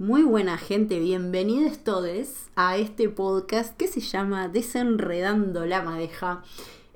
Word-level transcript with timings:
Muy 0.00 0.22
buena 0.22 0.56
gente, 0.56 0.98
bienvenidos 0.98 1.80
todos 1.84 2.46
a 2.56 2.78
este 2.78 3.10
podcast 3.10 3.76
que 3.76 3.86
se 3.86 4.00
llama 4.00 4.48
Desenredando 4.48 5.66
la 5.66 5.82
Madeja, 5.82 6.42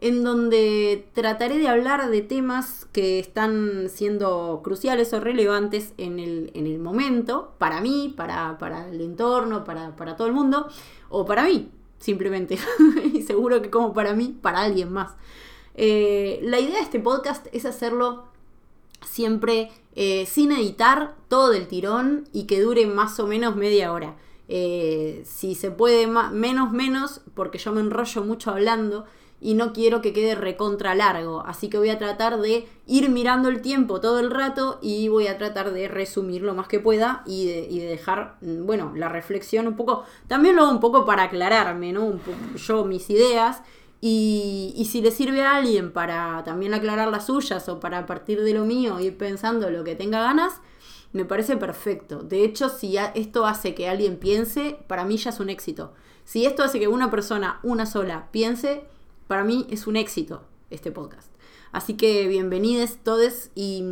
en 0.00 0.24
donde 0.24 1.06
trataré 1.12 1.58
de 1.58 1.68
hablar 1.68 2.08
de 2.08 2.22
temas 2.22 2.86
que 2.92 3.18
están 3.18 3.90
siendo 3.90 4.62
cruciales 4.64 5.12
o 5.12 5.20
relevantes 5.20 5.92
en 5.98 6.18
el, 6.18 6.78
momento, 6.78 7.52
para 7.58 7.82
mí, 7.82 8.14
para, 8.16 8.56
el 8.90 9.02
entorno, 9.02 9.64
para, 9.64 10.16
todo 10.16 10.26
el 10.26 10.32
mundo, 10.32 10.68
o 11.10 11.26
para 11.26 11.44
mí, 11.44 11.70
simplemente. 11.98 12.56
y 13.12 13.20
seguro 13.20 13.60
que 13.60 13.68
como 13.68 13.92
para 13.92 14.14
mí, 14.14 14.34
para 14.40 14.62
alguien 14.62 14.90
más. 14.90 15.12
Eh, 15.74 16.40
la 16.42 16.58
idea 16.58 16.76
de 16.76 16.84
este 16.84 17.00
podcast 17.00 17.48
es 17.52 17.66
hacerlo 17.66 18.32
siempre 19.06 19.70
eh, 19.94 20.26
sin 20.26 20.52
editar 20.52 21.14
todo 21.28 21.50
del 21.50 21.68
tirón 21.68 22.28
y 22.32 22.44
que 22.44 22.60
dure 22.60 22.86
más 22.86 23.20
o 23.20 23.26
menos 23.26 23.56
media 23.56 23.92
hora. 23.92 24.16
Eh, 24.48 25.22
si 25.24 25.54
se 25.54 25.70
puede 25.70 26.06
menos, 26.06 26.72
menos, 26.72 27.20
porque 27.34 27.58
yo 27.58 27.72
me 27.72 27.80
enrollo 27.80 28.24
mucho 28.24 28.50
hablando 28.50 29.06
y 29.40 29.54
no 29.54 29.72
quiero 29.72 30.00
que 30.00 30.12
quede 30.12 30.34
recontra 30.34 30.94
largo. 30.94 31.42
Así 31.46 31.68
que 31.68 31.78
voy 31.78 31.90
a 31.90 31.98
tratar 31.98 32.40
de 32.40 32.66
ir 32.86 33.10
mirando 33.10 33.48
el 33.48 33.60
tiempo 33.60 34.00
todo 34.00 34.18
el 34.18 34.30
rato 34.30 34.78
y 34.82 35.08
voy 35.08 35.26
a 35.26 35.38
tratar 35.38 35.72
de 35.72 35.86
resumir 35.86 36.42
lo 36.42 36.54
más 36.54 36.66
que 36.66 36.80
pueda 36.80 37.22
y 37.26 37.46
de, 37.46 37.86
dejar, 37.86 38.36
mm, 38.40 38.66
bueno, 38.66 38.92
la 38.96 39.08
reflexión 39.08 39.66
un 39.66 39.76
poco, 39.76 40.04
también 40.26 40.56
lo 40.56 40.62
hago 40.62 40.72
un 40.72 40.80
poco 40.80 41.04
para 41.04 41.24
aclararme, 41.24 41.92
¿no? 41.92 42.18
yo 42.56 42.84
mis 42.84 43.10
ideas 43.10 43.62
y, 44.06 44.86
si 44.90 45.00
le 45.00 45.10
sirve 45.10 45.40
a 45.40 45.56
alguien 45.56 45.90
para 45.90 46.44
también 46.44 46.74
aclarar 46.74 47.08
las 47.08 47.24
suyas 47.24 47.70
o 47.70 47.80
para 47.80 48.04
partir 48.04 48.42
de 48.42 48.52
lo 48.52 48.66
mío 48.66 49.00
ir 49.00 49.16
pensando 49.16 49.70
lo 49.70 49.82
que 49.82 49.96
tenga 49.96 50.20
ganas, 50.20 50.60
me 51.14 51.24
parece 51.24 51.56
perfecto. 51.56 52.18
De 52.18 52.44
hecho, 52.44 52.68
si 52.68 52.98
esto 52.98 53.46
hace 53.46 53.74
que 53.74 53.88
alguien 53.88 54.18
piense, 54.18 54.76
para 54.88 55.06
mí 55.06 55.16
ya 55.16 55.30
es 55.30 55.40
un 55.40 55.48
éxito. 55.48 55.94
Si 56.26 56.44
esto 56.44 56.62
hace 56.62 56.78
que 56.78 56.86
una 56.86 57.10
persona, 57.10 57.60
una 57.62 57.86
sola, 57.86 58.28
piense, 58.30 58.84
para 59.26 59.42
mí 59.42 59.66
es 59.70 59.86
un 59.86 59.96
éxito 59.96 60.44
este 60.68 60.92
podcast. 60.92 61.30
Así 61.72 61.94
que 61.94 62.28
bienvenidos 62.28 62.98
todos 63.02 63.48
y, 63.54 63.82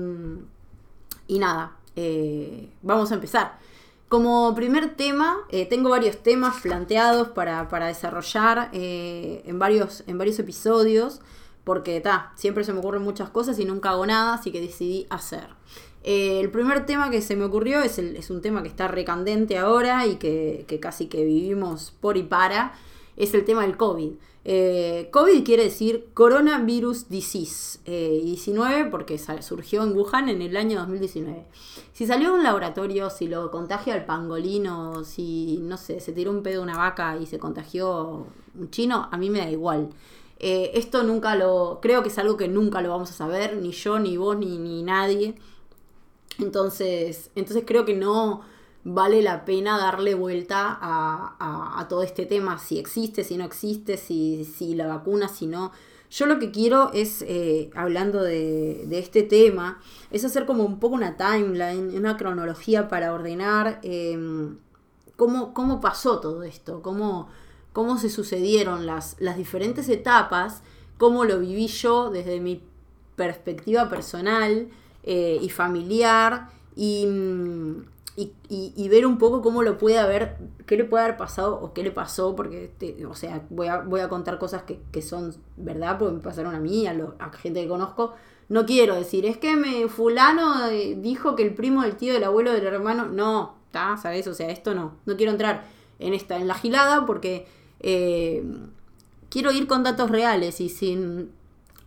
y 1.27 1.39
nada, 1.39 1.79
eh, 1.97 2.69
vamos 2.83 3.13
a 3.13 3.15
empezar. 3.15 3.59
Como 4.13 4.55
primer 4.55 4.95
tema, 4.95 5.39
eh, 5.49 5.65
tengo 5.65 5.89
varios 5.89 6.19
temas 6.19 6.61
planteados 6.61 7.29
para, 7.29 7.87
desarrollar 7.87 8.69
eh, 8.75 9.43
en, 9.47 9.59
varios, 9.59 10.05
en 10.07 10.19
varios 10.19 10.39
episodios, 10.39 11.23
porque 11.65 11.99
ta, 12.03 12.31
siempre 12.37 12.63
se 12.63 12.75
me 12.75 12.81
ocurren 12.81 13.01
muchas 13.01 13.31
cosas 13.31 13.59
y 13.59 13.65
nunca 13.65 13.89
hago 13.89 14.05
nada, 14.05 14.35
así 14.35 14.53
que 14.53 14.61
decidí 14.61 15.07
hacer. 15.09 15.47
Eh, 16.05 16.41
el 16.41 16.51
primer 16.51 16.85
tema 16.85 17.09
que 17.09 17.23
se 17.23 17.37
me 17.37 17.47
ocurrió 17.47 17.81
es, 17.81 17.99
es 17.99 18.29
un 18.29 18.43
tema 18.43 18.63
que 18.63 18.69
está 18.69 18.87
recandente 18.87 19.57
ahora 19.57 20.07
y 20.07 20.17
que 20.17 20.79
casi 20.79 21.07
que 21.07 21.25
vivimos 21.25 21.95
por 21.99 22.19
y 22.19 22.23
para, 22.23 22.75
es 23.17 23.33
el 23.33 23.47
tema 23.47 23.63
del 23.63 23.79
COVID. 23.79 24.13
Eh, 24.45 25.09
COVID 25.13 25.45
quiere 25.45 25.65
decir 25.65 26.09
Coronavirus 26.15 27.09
Disease, 27.09 27.79
19 27.85 28.81
eh, 28.81 28.85
porque 28.91 29.17
surgió 29.19 29.85
en 29.85 29.97
Wuhan 29.97 30.29
en 30.29 30.43
el 30.43 30.57
año 30.57 30.81
2019. 30.81 31.47
Si 31.93 32.07
salió 32.07 32.31
de 32.31 32.39
un 32.39 32.43
laboratorio, 32.43 33.09
si 33.11 33.29
lo 33.29 33.51
contagia 33.51 33.95
el 33.95 34.05
pangolino, 34.05 35.05
si, 35.05 35.59
no 35.63 35.77
sé, 35.77 36.01
se 36.01 36.13
tiró 36.13 36.33
un 36.33 36.43
pedo 36.43 36.59
de 36.59 36.65
una 36.65 36.77
vaca 36.77 37.17
y 37.19 37.27
se 37.27 37.39
contagió 37.39 38.27
un 38.59 38.71
chino, 38.71 39.09
a 39.13 39.17
mí 39.17 39.31
me 39.31 39.39
da 39.39 39.51
igual. 39.51 39.91
Eh, 40.41 40.73
esto 40.75 41.05
nunca 41.05 41.37
lo, 41.37 41.79
creo 41.81 42.03
que 42.03 42.09
es 42.09 42.19
algo 42.19 42.37
que 42.37 42.49
nunca 42.49 42.83
lo 42.83 42.91
vamos 42.91 43.11
a 43.11 43.15
saber, 43.15 43.57
ni 43.59 43.71
yo, 43.71 44.01
ni 44.01 44.17
vos, 44.17 44.37
ni, 44.37 44.59
ni 44.59 44.83
nadie. 44.83 45.37
Entonces, 46.41 47.31
entonces 47.37 47.63
creo 47.65 47.85
que 47.85 47.95
no, 47.95 48.43
vale 48.85 49.23
la 49.23 49.45
pena 49.45 49.79
darle 49.79 50.15
vuelta 50.15 50.79
a, 50.81 51.87
todo 51.89 52.03
este 52.03 52.27
tema, 52.27 52.59
si 52.59 52.79
existe, 52.79 53.25
si 53.25 53.37
no 53.37 53.45
existe, 53.45 53.97
si, 53.97 54.75
la 54.75 54.87
vacuna, 54.87 55.29
si 55.29 55.47
no. 55.47 55.73
Yo 56.11 56.27
lo 56.27 56.39
que 56.39 56.51
quiero 56.51 56.93
es, 56.93 57.23
eh, 57.27 57.71
hablando 57.75 58.23
de, 58.23 58.87
este 58.99 59.23
tema, 59.23 59.81
es 60.11 60.25
hacer 60.25 60.47
como 60.47 60.65
un 60.65 60.79
poco 60.79 60.95
una 60.95 61.17
timeline, 61.17 61.97
una 61.97 62.17
cronología 62.17 62.89
para 62.89 63.15
ordenar 63.15 63.81
em, 63.83 64.59
cómo, 65.17 65.55
cómo, 65.55 65.81
pasó 65.81 66.21
todo 66.21 66.43
esto, 66.43 66.83
cómo, 66.83 67.29
cómo 67.73 67.99
se 67.99 68.11
sucedieron 68.11 68.87
las, 68.87 69.17
las 69.21 69.37
diferentes 69.37 69.89
etapas, 69.89 70.63
cómo 70.99 71.25
lo 71.25 71.39
viví 71.39 71.67
yo 71.69 72.11
desde 72.11 72.41
mi 72.41 72.63
perspectiva 73.17 73.89
personal 73.89 74.69
eh, 75.03 75.39
y 75.41 75.49
familiar. 75.51 76.51
Y, 76.77 77.07
mm, 78.17 78.23
y, 78.49 78.89
ver 78.89 79.07
un 79.07 79.19
poco 79.19 79.43
cómo 79.43 79.63
lo 79.63 79.79
puede 79.79 79.99
haber, 79.99 80.37
qué 80.67 80.77
le 80.77 80.85
puede 80.85 81.05
haber 81.05 81.17
pasado 81.17 81.61
o 81.61 81.73
qué 81.73 81.83
le 81.83 81.91
pasó, 81.91 82.35
porque, 82.37 82.73
o 83.09 83.15
sea, 83.15 83.43
voy 83.51 83.69
a, 83.69 83.81
voy 83.81 84.01
a 84.01 84.09
contar 84.09 84.39
cosas 84.39 84.63
que, 84.65 85.03
son 85.03 85.35
verdad, 85.57 85.99
porque 85.99 86.15
me 86.15 86.21
pasaron 86.21 86.55
a 86.55 86.61
mí, 86.61 86.87
a, 86.87 86.95
a 87.19 87.33
gente 87.33 87.63
que 87.63 87.69
conozco. 87.69 88.15
No 88.49 88.67
quiero 88.67 88.95
decir, 88.97 89.25
es 89.25 89.39
que 89.39 89.57
me 89.57 89.89
fulano 89.89 90.67
eh, 90.67 90.95
dijo 90.99 91.37
que 91.37 91.43
el 91.43 91.55
primo 91.55 91.83
del 91.83 91.97
tío 91.97 92.13
del 92.13 92.25
abuelo 92.25 92.53
del 92.53 92.67
hermano, 92.67 93.07
no, 93.07 93.55
¿está? 93.67 93.97
¿Sabes? 93.97 94.27
O 94.27 94.35
sea, 94.35 94.51
esto 94.51 94.75
no, 94.75 94.97
no 95.07 95.17
quiero 95.17 95.33
entrar 95.33 95.65
en 95.99 96.13
esta, 96.13 96.37
en 96.37 96.49
la 96.49 96.55
gilada, 96.55 97.07
porque 97.07 97.47
eh, 97.81 98.45
quiero 99.31 99.53
ir 99.53 99.67
con 99.67 99.83
datos 99.83 100.11
reales 100.11 100.61
y 100.61 100.69
sin 100.69 101.31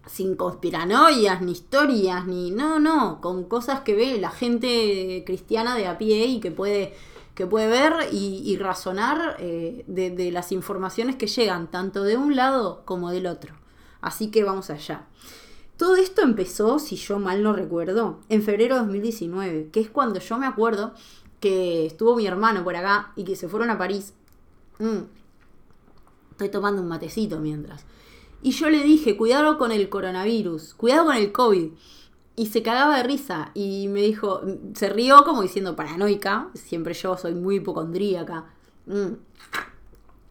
sin 0.07 0.35
conspiranoias, 0.35 1.41
ni 1.41 1.53
historias, 1.53 2.25
ni. 2.27 2.51
No, 2.51 2.79
no, 2.79 3.21
con 3.21 3.45
cosas 3.45 3.81
que 3.81 3.95
ve 3.95 4.17
la 4.19 4.29
gente 4.29 5.23
cristiana 5.25 5.75
de 5.75 5.87
a 5.87 5.97
pie 5.97 6.25
y 6.25 6.39
que 6.39 6.51
puede, 6.51 6.93
que 7.33 7.47
puede 7.47 7.67
ver 7.67 7.93
y, 8.11 8.55
razonar 8.57 9.37
eh, 9.39 9.83
de, 9.87 10.31
las 10.31 10.51
informaciones 10.51 11.15
que 11.15 11.27
llegan, 11.27 11.69
tanto 11.69 12.03
de 12.03 12.17
un 12.17 12.35
lado 12.35 12.83
como 12.85 13.11
del 13.11 13.27
otro. 13.27 13.55
Así 14.01 14.29
que 14.29 14.43
vamos 14.43 14.69
allá. 14.69 15.07
Todo 15.77 15.95
esto 15.95 16.21
empezó, 16.21 16.79
si 16.79 16.95
yo 16.95 17.19
mal 17.19 17.43
no 17.43 17.51
recuerdo, 17.51 18.19
en 18.29 18.43
febrero 18.43 18.75
de 18.75 18.81
2019, 18.81 19.69
que 19.71 19.81
es 19.81 19.89
cuando 19.89 20.19
yo 20.19 20.37
me 20.37 20.45
acuerdo 20.45 20.93
que 21.41 21.85
estuvo 21.85 22.15
mi 22.15 22.25
hermano 22.25 22.63
por 22.63 22.75
acá 22.75 23.11
y 23.15 23.25
que 23.25 23.35
se 23.35 23.49
fueron 23.49 23.69
a 23.69 23.77
París. 23.77 24.13
Mm. 24.79 25.03
Estoy 26.31 26.49
tomando 26.49 26.81
un 26.81 26.87
matecito 26.87 27.39
mientras. 27.39 27.85
Y 28.45 28.51
yo 28.51 28.69
le 28.69 28.83
dije, 28.83 29.17
cuidado 29.17 29.57
con 29.57 29.71
el 29.71 29.89
coronavirus, 29.89 30.75
cuidado 30.75 31.05
con 31.05 31.15
el 31.15 31.31
COVID. 31.31 31.71
Y 32.35 32.45
se 32.45 32.61
cagaba 32.61 32.97
de 32.97 33.01
risa 33.01 33.49
y 33.55 33.87
me 33.87 34.03
dijo, 34.03 34.39
se 34.75 34.87
rió 34.89 35.23
como 35.25 35.41
diciendo 35.41 35.75
paranoica, 35.75 36.49
siempre 36.53 36.93
yo 36.93 37.17
soy 37.17 37.33
muy 37.33 37.55
hipocondríaca. 37.55 38.45
Mm. 38.85 39.13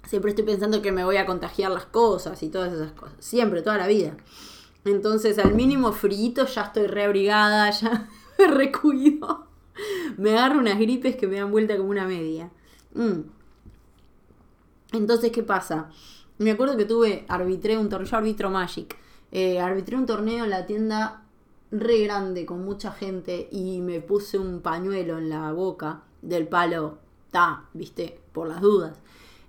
Siempre 0.06 0.30
estoy 0.30 0.44
pensando 0.44 0.80
que 0.80 0.92
me 0.92 1.04
voy 1.04 1.16
a 1.16 1.26
contagiar 1.26 1.72
las 1.72 1.86
cosas 1.86 2.40
y 2.44 2.50
todas 2.50 2.72
esas 2.72 2.92
cosas, 2.92 3.16
siempre, 3.18 3.62
toda 3.62 3.78
la 3.78 3.88
vida. 3.88 4.16
Entonces 4.84 5.40
al 5.40 5.52
mínimo 5.52 5.90
frío 5.90 6.46
ya 6.46 6.62
estoy 6.62 6.86
reabrigada, 6.86 7.68
ya 7.80 8.08
me 8.38 8.46
recuido. 8.46 9.48
Me 10.18 10.38
agarro 10.38 10.60
unas 10.60 10.78
gripes 10.78 11.16
que 11.16 11.26
me 11.26 11.40
dan 11.40 11.50
vuelta 11.50 11.76
como 11.76 11.90
una 11.90 12.06
media. 12.06 12.48
Mm. 12.94 13.22
Entonces, 14.92 15.32
¿qué 15.32 15.42
pasa? 15.42 15.90
Me 16.38 16.50
acuerdo 16.50 16.76
que 16.76 16.84
tuve, 16.84 17.24
arbitré 17.28 17.78
un 17.78 17.88
torneo, 17.88 18.10
yo 18.10 18.16
arbitro 18.16 18.50
Magic. 18.50 18.96
Eh, 19.30 19.60
arbitré 19.60 19.96
un 19.96 20.06
torneo 20.06 20.44
en 20.44 20.50
la 20.50 20.66
tienda 20.66 21.24
re 21.70 22.00
grande 22.04 22.46
con 22.46 22.64
mucha 22.64 22.92
gente 22.92 23.48
y 23.50 23.80
me 23.80 24.00
puse 24.00 24.38
un 24.38 24.60
pañuelo 24.60 25.18
en 25.18 25.28
la 25.28 25.52
boca 25.52 26.02
del 26.22 26.48
palo, 26.48 26.98
ta, 27.30 27.64
viste, 27.72 28.20
por 28.32 28.48
las 28.48 28.60
dudas. 28.60 28.96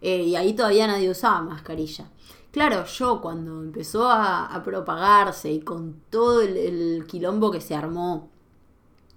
Eh, 0.01 0.23
y 0.23 0.35
ahí 0.35 0.53
todavía 0.53 0.87
nadie 0.87 1.09
usaba 1.09 1.41
mascarilla. 1.41 2.09
Claro, 2.51 2.85
yo 2.85 3.19
cuando 3.21 3.61
empezó 3.61 4.09
a, 4.09 4.61
propagarse 4.63 5.51
y 5.51 5.59
con 5.61 6.01
todo 6.09 6.41
el, 6.41 7.05
quilombo 7.07 7.51
que 7.51 7.61
se 7.61 7.75
armó, 7.75 8.29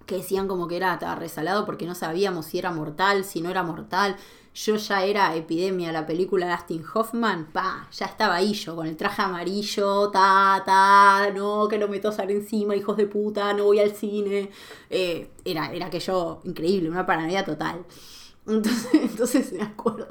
que 0.06 0.16
decían 0.16 0.48
como 0.48 0.66
que 0.66 0.76
era 0.76 0.96
resalado 1.14 1.64
porque 1.64 1.86
no 1.86 1.94
sabíamos 1.94 2.46
si 2.46 2.58
era 2.58 2.72
mortal, 2.72 3.24
si 3.24 3.40
no 3.40 3.50
era 3.50 3.62
mortal, 3.62 4.16
yo 4.64 4.74
ya 4.76 5.04
era 5.04 5.36
epidemia, 5.36 5.92
la 5.92 6.04
película 6.04 6.46
de 6.46 6.52
Dustin 6.52 6.84
Hoffman, 6.92 7.52
pa, 7.52 7.88
ya 7.92 8.06
estaba 8.06 8.34
ahí 8.34 8.54
yo, 8.54 8.74
con 8.74 8.88
el 8.88 8.96
traje 8.96 9.22
amarillo, 9.22 10.10
ta, 10.10 10.62
ta, 10.66 11.30
no, 11.32 11.68
que 11.68 11.78
no 11.78 11.86
me 11.86 12.00
tosan 12.00 12.28
encima, 12.30 12.74
hijos 12.74 12.96
de 12.96 13.06
puta, 13.06 13.52
no 13.52 13.64
voy 13.64 13.78
al 13.78 13.92
cine. 13.92 14.50
Eh, 14.90 15.30
era, 15.44 15.72
era 15.72 15.86
aquello 15.86 16.40
increíble, 16.44 16.90
una 16.90 17.06
paranoia 17.06 17.44
total. 17.44 17.84
Entonces, 18.48 18.94
entonces 18.94 19.52
me 19.52 19.62
acuerdo. 19.62 20.08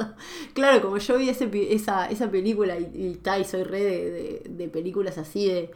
Claro, 0.53 0.81
como 0.81 0.97
yo 0.97 1.17
vi 1.17 1.29
esa, 1.29 2.05
esa 2.05 2.29
película 2.29 2.77
y, 2.77 3.19
y, 3.25 3.43
soy 3.43 3.63
re 3.63 3.83
de, 3.83 4.43
de, 4.47 4.67
películas 4.69 5.17
así 5.17 5.47
de, 5.47 5.71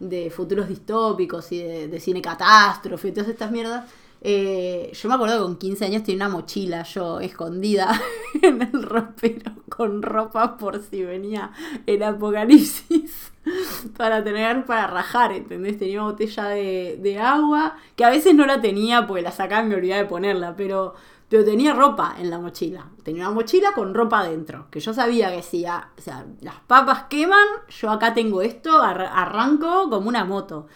de 0.00 0.30
futuros 0.30 0.68
distópicos 0.68 1.52
y 1.52 1.62
de, 1.62 1.88
de 1.88 2.00
cine 2.00 2.22
catástrofe 2.22 3.08
y 3.08 3.12
todas 3.12 3.28
estas 3.28 3.50
mierdas 3.50 3.84
eh, 4.20 4.90
yo 4.92 5.08
me 5.08 5.14
acuerdo 5.14 5.36
que 5.36 5.42
con 5.42 5.56
15 5.58 5.84
años 5.84 6.02
tenía 6.02 6.26
una 6.26 6.36
mochila 6.36 6.82
yo 6.82 7.20
escondida 7.20 8.00
en 8.42 8.62
el 8.62 8.82
ropero 8.82 9.52
con 9.68 10.02
ropa 10.02 10.56
por 10.56 10.82
si 10.82 11.02
venía 11.04 11.52
el 11.86 12.02
apocalipsis. 12.02 13.32
para 13.96 14.22
tener 14.22 14.64
para 14.64 14.86
rajar, 14.86 15.32
¿entendés? 15.32 15.78
Tenía 15.78 16.02
una 16.02 16.12
botella 16.12 16.48
de, 16.48 16.98
de 17.00 17.18
agua, 17.18 17.76
que 17.96 18.04
a 18.04 18.10
veces 18.10 18.34
no 18.34 18.46
la 18.46 18.60
tenía 18.60 19.06
porque 19.06 19.22
la 19.22 19.32
sacaba 19.32 19.64
y 19.64 19.68
me 19.68 19.74
olvidaba 19.76 20.02
de 20.02 20.08
ponerla, 20.08 20.54
pero 20.56 20.94
pero 21.28 21.44
tenía 21.44 21.74
ropa 21.74 22.16
en 22.18 22.30
la 22.30 22.38
mochila. 22.38 22.86
Tenía 23.02 23.24
una 23.24 23.34
mochila 23.34 23.72
con 23.74 23.92
ropa 23.92 24.20
adentro. 24.20 24.66
Que 24.70 24.80
yo 24.80 24.94
sabía 24.94 25.30
que 25.30 25.42
si 25.42 25.64
o 25.66 26.00
sea, 26.00 26.26
las 26.40 26.54
papas 26.66 27.04
queman, 27.04 27.46
yo 27.68 27.90
acá 27.90 28.14
tengo 28.14 28.40
esto, 28.40 28.80
arranco 28.80 29.90
como 29.90 30.08
una 30.08 30.24
moto. 30.24 30.68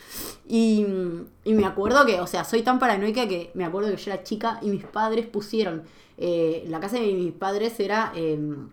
Y, 0.47 0.85
me 1.47 1.65
acuerdo 1.65 2.05
que, 2.05 2.21
o 2.21 2.27
sea, 2.27 2.45
soy 2.45 2.63
tan 2.63 2.79
paranoica 2.79 3.27
que 3.27 3.51
me 3.55 3.65
acuerdo 3.65 3.91
que 3.91 3.97
yo 3.97 4.13
era 4.13 4.23
chica 4.23 4.59
y 4.61 4.69
mis 4.69 4.85
padres 4.85 5.27
pusieron. 5.27 5.85
Eh, 6.19 6.65
la 6.69 6.81
casa 6.81 6.97
de 6.97 7.13
mis 7.15 7.33
padres 7.33 7.81
era. 7.81 8.13
Em, 8.15 8.69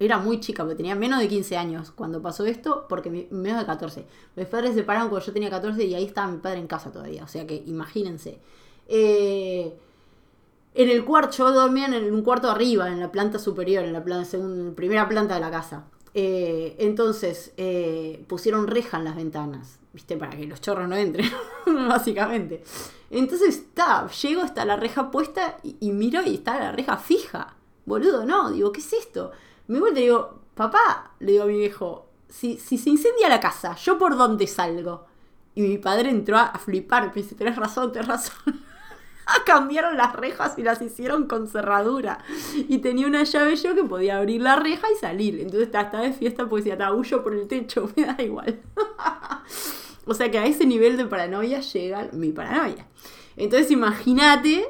era, 0.00 0.18
muy 0.18 0.40
chica, 0.40 0.64
porque 0.64 0.76
tenía 0.76 0.94
menos 0.94 1.20
de 1.20 1.28
15 1.28 1.58
años 1.58 1.92
cuando 1.92 2.22
pasó 2.22 2.46
esto, 2.46 2.86
porque 2.88 3.28
menos 3.30 3.60
de 3.60 3.66
14. 3.66 4.06
Mis 4.34 4.46
padres 4.46 4.70
se 4.70 4.80
separaron 4.80 5.10
cuando 5.10 5.26
yo 5.26 5.32
tenía 5.34 5.50
14 5.50 5.84
y 5.84 5.94
ahí 5.94 6.04
estaba 6.04 6.28
mi 6.32 6.38
padre 6.38 6.58
en 6.58 6.66
casa 6.66 6.90
todavía. 6.90 7.22
O 7.24 7.28
sea 7.28 7.46
que 7.46 7.62
imagínense. 7.66 8.38
Eh, 8.88 9.76
en 10.78 10.90
el 10.90 11.04
cuarto, 11.04 11.36
yo 11.36 11.50
dormía 11.50 11.86
en 11.86 12.14
un 12.14 12.22
cuarto 12.22 12.48
arriba, 12.48 12.86
en 12.86 13.00
la 13.00 13.10
planta 13.10 13.40
superior, 13.40 13.84
en 13.84 13.92
la 13.92 14.04
planta, 14.04 14.38
primera 14.76 15.08
planta 15.08 15.34
de 15.34 15.40
la 15.40 15.50
casa. 15.50 15.86
Eh, 16.14 16.76
entonces 16.78 17.52
eh, 17.56 18.24
pusieron 18.28 18.68
reja 18.68 18.98
en 18.98 19.04
las 19.04 19.16
ventanas, 19.16 19.80
¿viste? 19.92 20.16
Para 20.16 20.36
que 20.36 20.46
los 20.46 20.60
chorros 20.60 20.88
no 20.88 20.94
entren, 20.94 21.28
básicamente. 21.66 22.62
Entonces 23.10 23.56
está, 23.56 24.08
llego, 24.08 24.42
está 24.42 24.64
la 24.64 24.76
reja 24.76 25.10
puesta 25.10 25.56
y, 25.64 25.90
miro 25.90 26.22
y 26.24 26.34
está 26.34 26.60
la 26.60 26.70
reja 26.70 26.96
fija. 26.96 27.56
Boludo, 27.84 28.24
no, 28.24 28.52
digo, 28.52 28.70
¿qué 28.70 28.78
es 28.78 28.92
esto? 28.92 29.32
Me 29.66 29.80
vuelvo 29.80 29.98
y 29.98 30.02
digo, 30.02 30.38
papá, 30.54 31.10
le 31.18 31.32
digo 31.32 31.42
a 31.42 31.48
mi 31.48 31.58
viejo, 31.58 32.06
si, 32.28 32.56
si 32.56 32.78
se 32.78 32.90
incendia 32.90 33.28
la 33.28 33.40
casa, 33.40 33.74
¿yo 33.74 33.98
por 33.98 34.16
dónde 34.16 34.46
salgo? 34.46 35.06
Y 35.56 35.62
mi 35.62 35.78
padre 35.78 36.10
entró 36.10 36.36
a, 36.36 36.44
a 36.44 36.58
flipar, 36.60 37.08
me 37.08 37.14
dice, 37.14 37.34
tenés 37.34 37.56
razón, 37.56 37.90
tenés 37.90 38.06
razón. 38.06 38.67
cambiaron 39.46 39.96
las 39.96 40.14
rejas 40.14 40.58
y 40.58 40.62
las 40.62 40.80
hicieron 40.82 41.26
con 41.26 41.48
cerradura. 41.48 42.18
Y 42.54 42.78
tenía 42.78 43.06
una 43.06 43.24
llave 43.24 43.56
yo 43.56 43.74
que 43.74 43.84
podía 43.84 44.18
abrir 44.18 44.42
la 44.42 44.56
reja 44.56 44.86
y 44.94 44.98
salir. 44.98 45.40
Entonces 45.40 45.68
estaba 45.72 46.02
de 46.02 46.12
fiesta 46.12 46.48
porque 46.48 46.70
decía, 46.70 46.92
huyo 46.92 47.22
por 47.22 47.34
el 47.34 47.46
techo, 47.46 47.90
me 47.96 48.06
da 48.06 48.16
igual. 48.22 48.60
o 50.06 50.14
sea 50.14 50.30
que 50.30 50.38
a 50.38 50.46
ese 50.46 50.66
nivel 50.66 50.96
de 50.96 51.06
paranoia 51.06 51.60
llega 51.60 52.08
mi 52.12 52.30
paranoia. 52.30 52.86
Entonces 53.36 53.70
imagínate 53.70 54.66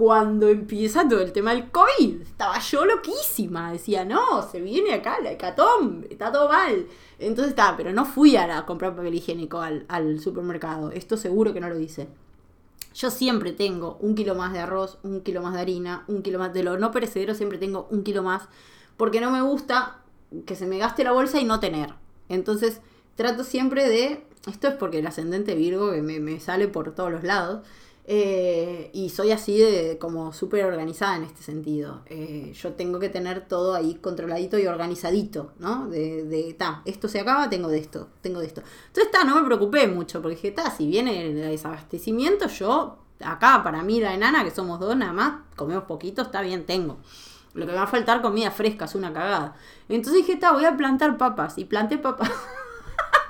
cuando 0.00 0.48
empieza 0.48 1.06
todo 1.06 1.20
el 1.20 1.30
tema 1.30 1.50
del 1.50 1.70
COVID. 1.70 2.22
Estaba 2.22 2.58
yo 2.58 2.86
loquísima. 2.86 3.70
Decía, 3.70 4.02
no, 4.04 4.42
se 4.50 4.60
viene 4.60 4.94
acá 4.94 5.18
la 5.22 5.32
hecatombe, 5.32 6.08
está 6.10 6.32
todo 6.32 6.48
mal. 6.48 6.86
Entonces 7.18 7.50
estaba, 7.50 7.76
pero 7.76 7.92
no 7.92 8.06
fui 8.06 8.34
a, 8.34 8.64
comprar 8.64 8.96
papel 8.96 9.14
higiénico 9.14 9.60
al, 9.60 10.20
supermercado. 10.20 10.90
Esto 10.90 11.18
seguro 11.18 11.52
que 11.52 11.60
no 11.60 11.68
lo 11.68 11.78
hice. 11.78 12.08
Yo 12.94 13.10
siempre 13.10 13.52
tengo 13.52 13.98
un 14.00 14.14
kilo 14.14 14.34
más 14.34 14.52
de 14.52 14.58
arroz, 14.58 14.98
un 15.02 15.20
kilo 15.20 15.42
más 15.42 15.54
de 15.54 15.60
harina, 15.60 16.04
un 16.08 16.22
kilo 16.22 16.38
más 16.38 16.52
de 16.52 16.62
lo 16.62 16.78
no 16.78 16.90
perecedero, 16.90 17.34
siempre 17.34 17.58
tengo 17.58 17.86
un 17.90 18.02
kilo 18.02 18.22
más, 18.22 18.48
porque 18.96 19.20
no 19.20 19.30
me 19.30 19.42
gusta 19.42 20.02
que 20.46 20.56
se 20.56 20.66
me 20.66 20.78
gaste 20.78 21.04
la 21.04 21.12
bolsa 21.12 21.40
y 21.40 21.44
no 21.44 21.60
tener. 21.60 21.94
Entonces 22.28 22.80
trato 23.14 23.44
siempre 23.44 23.88
de, 23.88 24.26
esto 24.48 24.68
es 24.68 24.74
porque 24.74 24.98
el 24.98 25.06
ascendente 25.06 25.54
Virgo 25.54 25.92
que 25.92 26.02
me, 26.02 26.20
me 26.20 26.40
sale 26.40 26.68
por 26.68 26.94
todos 26.94 27.12
los 27.12 27.22
lados, 27.22 27.64
eh, 28.12 28.90
y 28.92 29.10
soy 29.10 29.30
así 29.30 29.56
de 29.56 29.96
como 30.00 30.32
súper 30.32 30.64
organizada 30.64 31.14
en 31.14 31.22
este 31.22 31.44
sentido. 31.44 32.02
Eh, 32.06 32.52
yo 32.60 32.72
tengo 32.72 32.98
que 32.98 33.08
tener 33.08 33.46
todo 33.46 33.72
ahí 33.72 33.94
controladito 33.94 34.58
y 34.58 34.66
organizadito, 34.66 35.52
¿no? 35.60 35.86
De, 35.86 36.24
de 36.24 36.52
ta, 36.54 36.82
esto 36.86 37.06
se 37.06 37.20
acaba, 37.20 37.48
tengo 37.48 37.68
de 37.68 37.78
esto, 37.78 38.08
tengo 38.20 38.40
de 38.40 38.48
esto. 38.48 38.62
Entonces, 38.88 39.12
ta, 39.12 39.22
no 39.22 39.36
me 39.36 39.44
preocupé 39.44 39.86
mucho, 39.86 40.20
porque 40.20 40.34
dije, 40.34 40.50
ta, 40.50 40.72
si 40.72 40.88
viene 40.88 41.24
el 41.24 41.36
desabastecimiento, 41.36 42.48
yo, 42.48 42.98
acá, 43.20 43.62
para 43.62 43.84
mí, 43.84 44.00
la 44.00 44.12
enana, 44.12 44.42
que 44.42 44.50
somos 44.50 44.80
dos 44.80 44.96
nada 44.96 45.12
más, 45.12 45.42
comemos 45.54 45.84
poquito, 45.84 46.22
está 46.22 46.42
bien, 46.42 46.66
tengo. 46.66 46.96
Lo 47.54 47.64
que 47.64 47.70
me 47.70 47.78
va 47.78 47.84
a 47.84 47.86
faltar 47.86 48.22
comida 48.22 48.50
fresca 48.50 48.86
es 48.86 48.96
una 48.96 49.12
cagada. 49.12 49.54
Entonces 49.88 50.26
dije, 50.26 50.36
ta, 50.36 50.50
voy 50.50 50.64
a 50.64 50.76
plantar 50.76 51.16
papas. 51.16 51.58
Y 51.58 51.64
planté 51.64 51.96
papas. 51.96 52.28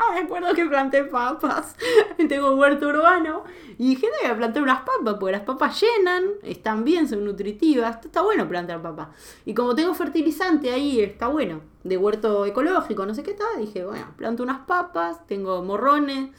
me 0.14 0.20
acuerdo 0.20 0.54
que 0.54 0.64
planté 0.66 1.04
papas. 1.04 1.76
Tengo 2.28 2.54
huerto 2.54 2.88
urbano. 2.88 3.44
Y 3.78 3.96
voy 3.96 4.30
a 4.30 4.36
plantar 4.36 4.62
unas 4.62 4.80
papas, 4.80 5.16
porque 5.18 5.32
las 5.32 5.42
papas 5.42 5.80
llenan, 5.80 6.24
están 6.42 6.84
bien, 6.84 7.08
son 7.08 7.24
nutritivas. 7.24 8.04
Está 8.04 8.22
bueno 8.22 8.48
plantar 8.48 8.82
papas. 8.82 9.08
Y 9.44 9.54
como 9.54 9.74
tengo 9.74 9.94
fertilizante 9.94 10.70
ahí, 10.70 11.00
está 11.00 11.28
bueno. 11.28 11.60
De 11.84 11.96
huerto 11.96 12.44
ecológico, 12.44 13.06
no 13.06 13.14
sé 13.14 13.22
qué 13.22 13.32
tal. 13.32 13.58
Dije, 13.58 13.84
bueno, 13.84 14.06
planto 14.16 14.42
unas 14.42 14.60
papas, 14.66 15.26
tengo 15.26 15.62
morrones. 15.62 16.30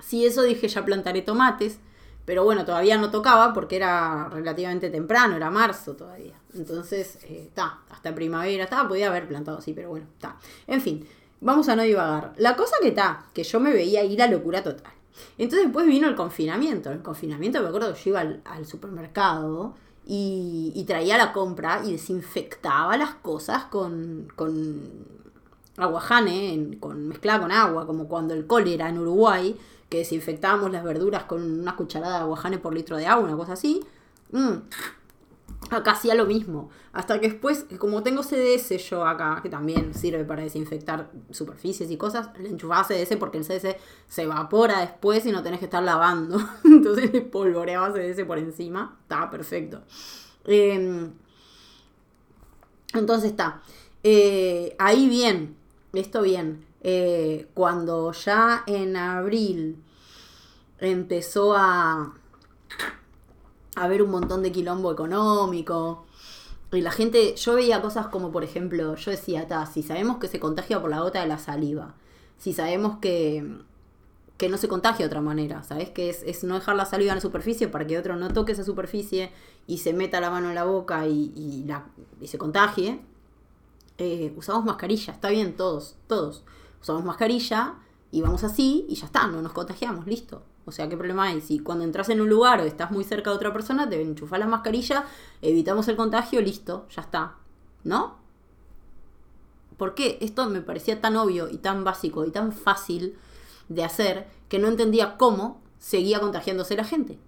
Si 0.00 0.24
eso 0.24 0.42
dije, 0.42 0.68
ya 0.68 0.84
plantaré 0.84 1.22
tomates. 1.22 1.78
Pero 2.24 2.44
bueno, 2.44 2.64
todavía 2.64 2.96
no 2.96 3.10
tocaba 3.10 3.52
porque 3.52 3.76
era 3.76 4.28
relativamente 4.28 4.88
temprano, 4.88 5.36
era 5.36 5.50
marzo 5.50 5.94
todavía. 5.94 6.34
Entonces, 6.54 7.18
está, 7.28 7.80
eh, 7.80 7.92
hasta 7.92 8.14
primavera, 8.14 8.64
estaba, 8.64 8.88
podía 8.88 9.08
haber 9.08 9.26
plantado 9.26 9.58
así, 9.58 9.72
pero 9.72 9.88
bueno, 9.88 10.06
está. 10.14 10.36
En 10.66 10.80
fin, 10.80 11.06
vamos 11.40 11.68
a 11.68 11.76
no 11.76 11.82
divagar. 11.82 12.32
La 12.36 12.56
cosa 12.56 12.76
que 12.80 12.88
está, 12.88 13.26
que 13.34 13.42
yo 13.42 13.60
me 13.60 13.72
veía 13.72 14.04
ir 14.04 14.22
a 14.22 14.26
locura 14.26 14.62
total. 14.62 14.92
Entonces 15.38 15.66
después 15.66 15.86
vino 15.86 16.08
el 16.08 16.14
confinamiento. 16.14 16.90
El 16.90 17.02
confinamiento 17.02 17.60
me 17.62 17.68
acuerdo 17.68 17.92
que 17.92 18.00
yo 18.00 18.10
iba 18.10 18.20
al, 18.20 18.66
supermercado 18.66 19.74
y, 20.06 20.84
traía 20.86 21.18
la 21.18 21.32
compra 21.32 21.82
y 21.84 21.92
desinfectaba 21.92 22.96
las 22.96 23.14
cosas 23.14 23.64
con, 23.64 24.28
con 24.36 24.80
aguajane, 25.76 26.78
con, 26.80 27.08
mezclada 27.08 27.40
con 27.40 27.52
agua, 27.52 27.86
como 27.86 28.08
cuando 28.08 28.34
el 28.34 28.46
cólera 28.46 28.88
en 28.88 28.98
Uruguay, 28.98 29.56
que 29.88 29.98
desinfectábamos 29.98 30.70
las 30.72 30.84
verduras 30.84 31.24
con 31.24 31.42
una 31.42 31.76
cucharada 31.76 32.18
de 32.18 32.22
aguajane 32.22 32.58
por 32.58 32.74
litro 32.74 32.96
de 32.96 33.06
agua, 33.06 33.24
una 33.24 33.36
cosa 33.36 33.54
así. 33.54 33.80
Mm 34.32 34.58
acá 35.70 35.92
hacía 35.92 36.14
lo 36.14 36.26
mismo. 36.26 36.70
Hasta 36.92 37.20
que 37.20 37.28
después, 37.28 37.66
como 37.78 38.02
tengo 38.02 38.22
CDS 38.22 38.76
yo 38.88 39.06
acá, 39.06 39.40
que 39.42 39.48
también 39.48 39.94
sirve 39.94 40.24
para 40.24 40.42
desinfectar 40.42 41.10
superficies 41.30 41.90
y 41.90 41.96
cosas, 41.96 42.30
le 42.38 42.50
enchufaba 42.50 42.84
CDS 42.84 43.16
porque 43.16 43.38
el 43.38 43.44
CDS 43.44 43.76
se 44.08 44.22
evapora 44.22 44.80
después 44.80 45.24
y 45.26 45.32
no 45.32 45.42
tenés 45.42 45.60
que 45.60 45.66
estar 45.66 45.82
lavando. 45.82 46.38
Entonces 46.64 47.12
le 47.12 47.20
polvoreaba 47.22 47.92
CDS 47.92 48.24
por 48.24 48.38
encima. 48.38 48.98
Estaba 49.02 49.30
perfecto. 49.30 49.82
Em, 50.44 51.12
entonces 52.94 53.30
está. 53.30 53.62
Eh, 54.02 54.74
ahí 54.78 55.08
bien. 55.08 55.56
Esto 55.92 56.22
bien. 56.22 56.64
Eh, 56.82 57.48
cuando 57.54 58.12
ya 58.12 58.64
en 58.66 58.96
abril 58.96 59.76
empezó 60.78 61.54
a 61.54 62.14
haber 63.80 64.02
un 64.02 64.10
montón 64.10 64.42
de 64.42 64.52
quilombo 64.52 64.92
económico. 64.92 66.04
Y 66.72 66.82
la 66.82 66.92
gente, 66.92 67.34
yo 67.36 67.54
veía 67.54 67.82
cosas 67.82 68.06
como, 68.08 68.30
por 68.30 68.44
ejemplo, 68.44 68.94
yo 68.94 69.10
decía, 69.10 69.48
ta, 69.48 69.66
si 69.66 69.82
sabemos 69.82 70.18
que 70.18 70.28
se 70.28 70.38
contagia 70.38 70.80
por 70.80 70.90
la 70.90 71.00
gota 71.00 71.20
de 71.20 71.26
la 71.26 71.38
saliva, 71.38 71.94
si 72.38 72.52
sabemos 72.52 72.98
que, 73.00 73.44
que 74.36 74.48
no 74.48 74.56
se 74.56 74.68
contagia 74.68 75.04
de 75.04 75.06
otra 75.06 75.20
manera, 75.20 75.62
¿sabes? 75.64 75.90
Que 75.90 76.10
es, 76.10 76.44
no 76.44 76.54
dejar 76.54 76.76
la 76.76 76.86
saliva 76.86 77.12
en 77.12 77.16
la 77.16 77.20
superficie 77.20 77.68
para 77.68 77.86
que 77.86 77.98
otro 77.98 78.16
no 78.16 78.32
toque 78.32 78.52
esa 78.52 78.64
superficie 78.64 79.32
y 79.66 79.78
se 79.78 79.92
meta 79.92 80.20
la 80.20 80.30
mano 80.30 80.48
en 80.48 80.54
la 80.54 80.64
boca 80.64 81.06
y, 81.06 81.64
la, 81.66 81.86
y 82.20 82.28
se 82.28 82.38
contagie. 82.38 83.00
Eh, 83.98 84.32
usamos 84.36 84.64
mascarilla, 84.64 85.12
está 85.12 85.28
bien, 85.30 85.56
todos, 85.56 85.96
todos. 86.06 86.44
Usamos 86.80 87.04
mascarilla 87.04 87.74
y 88.12 88.22
vamos 88.22 88.44
así 88.44 88.86
y 88.88 88.94
ya 88.94 89.06
está, 89.06 89.26
no 89.26 89.42
nos 89.42 89.52
contagiamos, 89.52 90.06
listo. 90.06 90.42
O 90.70 90.72
sea, 90.72 90.88
¿qué 90.88 90.96
problema 90.96 91.24
hay? 91.24 91.40
Si 91.40 91.58
cuando 91.58 91.84
entras 91.84 92.08
en 92.10 92.20
un 92.20 92.28
lugar 92.28 92.60
o 92.60 92.62
estás 92.62 92.92
muy 92.92 93.02
cerca 93.02 93.30
de 93.30 93.36
otra 93.36 93.52
persona, 93.52 93.90
te 93.90 94.00
enchufar 94.00 94.38
la 94.38 94.46
mascarilla, 94.46 95.04
evitamos 95.42 95.88
el 95.88 95.96
contagio, 95.96 96.40
listo, 96.40 96.86
ya 96.94 97.02
está. 97.02 97.34
¿No? 97.82 98.18
¿Por 99.76 99.94
qué? 99.94 100.16
Esto 100.20 100.48
me 100.48 100.60
parecía 100.60 101.00
tan 101.00 101.16
obvio 101.16 101.50
y 101.50 101.56
tan 101.58 101.82
básico 101.82 102.24
y 102.24 102.30
tan 102.30 102.52
fácil 102.52 103.18
de 103.68 103.82
hacer 103.82 104.28
que 104.48 104.60
no 104.60 104.68
entendía 104.68 105.16
cómo 105.16 105.60
seguía 105.80 106.20
contagiándose 106.20 106.76
la 106.76 106.84
gente. 106.84 107.18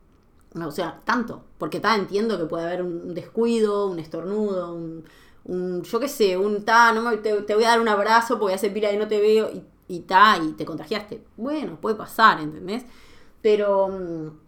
O 0.54 0.70
sea, 0.70 1.00
tanto. 1.04 1.42
Porque 1.58 1.80
ta, 1.80 1.96
entiendo 1.96 2.38
que 2.38 2.44
puede 2.44 2.66
haber 2.66 2.82
un 2.82 3.12
descuido, 3.12 3.88
un 3.88 3.98
estornudo, 3.98 4.72
un, 4.72 5.82
yo 5.82 5.98
qué 5.98 6.08
sé, 6.08 6.36
un 6.36 6.64
ta, 6.64 6.92
no 6.92 7.18
te, 7.18 7.42
voy 7.54 7.64
a 7.64 7.70
dar 7.70 7.80
un 7.80 7.88
abrazo 7.88 8.38
porque 8.38 8.54
hace 8.54 8.70
pila 8.70 8.92
y 8.92 8.98
no 8.98 9.08
te 9.08 9.20
veo 9.20 9.50
y, 9.50 9.64
y 9.88 10.00
ta, 10.00 10.38
y 10.38 10.52
te 10.52 10.64
contagiaste. 10.64 11.24
Bueno, 11.36 11.80
puede 11.80 11.96
pasar, 11.96 12.40
¿entendés? 12.40 12.84
Pero, 13.42 13.88
mm, 13.88 14.38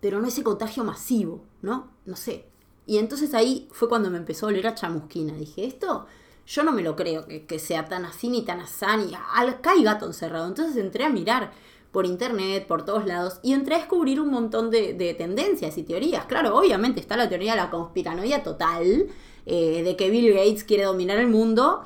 pero 0.00 0.20
no 0.20 0.28
ese 0.28 0.42
contagio 0.42 0.84
masivo, 0.84 1.42
¿no? 1.62 1.88
No 2.04 2.16
sé. 2.16 2.44
Y 2.86 2.98
entonces 2.98 3.34
ahí 3.34 3.68
fue 3.72 3.88
cuando 3.88 4.10
me 4.10 4.18
empezó 4.18 4.46
a 4.46 4.48
oler 4.50 4.66
a 4.66 4.74
chamusquina. 4.74 5.32
Dije, 5.34 5.64
esto 5.64 6.06
yo 6.46 6.64
no 6.64 6.72
me 6.72 6.82
lo 6.82 6.96
creo 6.96 7.26
que, 7.46 7.58
sea 7.60 7.86
tan 7.86 8.04
así 8.04 8.28
ni 8.28 8.42
tan 8.42 8.60
asán 8.60 9.08
y 9.08 9.14
acá 9.14 9.70
hay 9.72 9.84
gato 9.84 10.06
encerrado. 10.06 10.48
Entonces 10.48 10.76
entré 10.76 11.04
a 11.04 11.08
mirar 11.08 11.52
por 11.92 12.06
internet, 12.06 12.66
por 12.66 12.84
todos 12.84 13.06
lados, 13.06 13.38
y 13.42 13.52
entré 13.52 13.76
a 13.76 13.78
descubrir 13.78 14.20
un 14.20 14.30
montón 14.30 14.70
de, 14.70 15.14
tendencias 15.16 15.78
y 15.78 15.82
teorías. 15.82 16.24
Claro, 16.26 16.56
obviamente 16.56 17.00
está 17.00 17.16
la 17.16 17.28
teoría 17.28 17.52
de 17.52 17.58
la 17.58 17.70
conspiranoia 17.70 18.42
total, 18.42 19.06
eh, 19.46 19.82
de 19.82 19.96
que 19.96 20.10
Bill 20.10 20.32
Gates 20.32 20.64
quiere 20.64 20.84
dominar 20.84 21.18
el 21.18 21.28
mundo, 21.28 21.82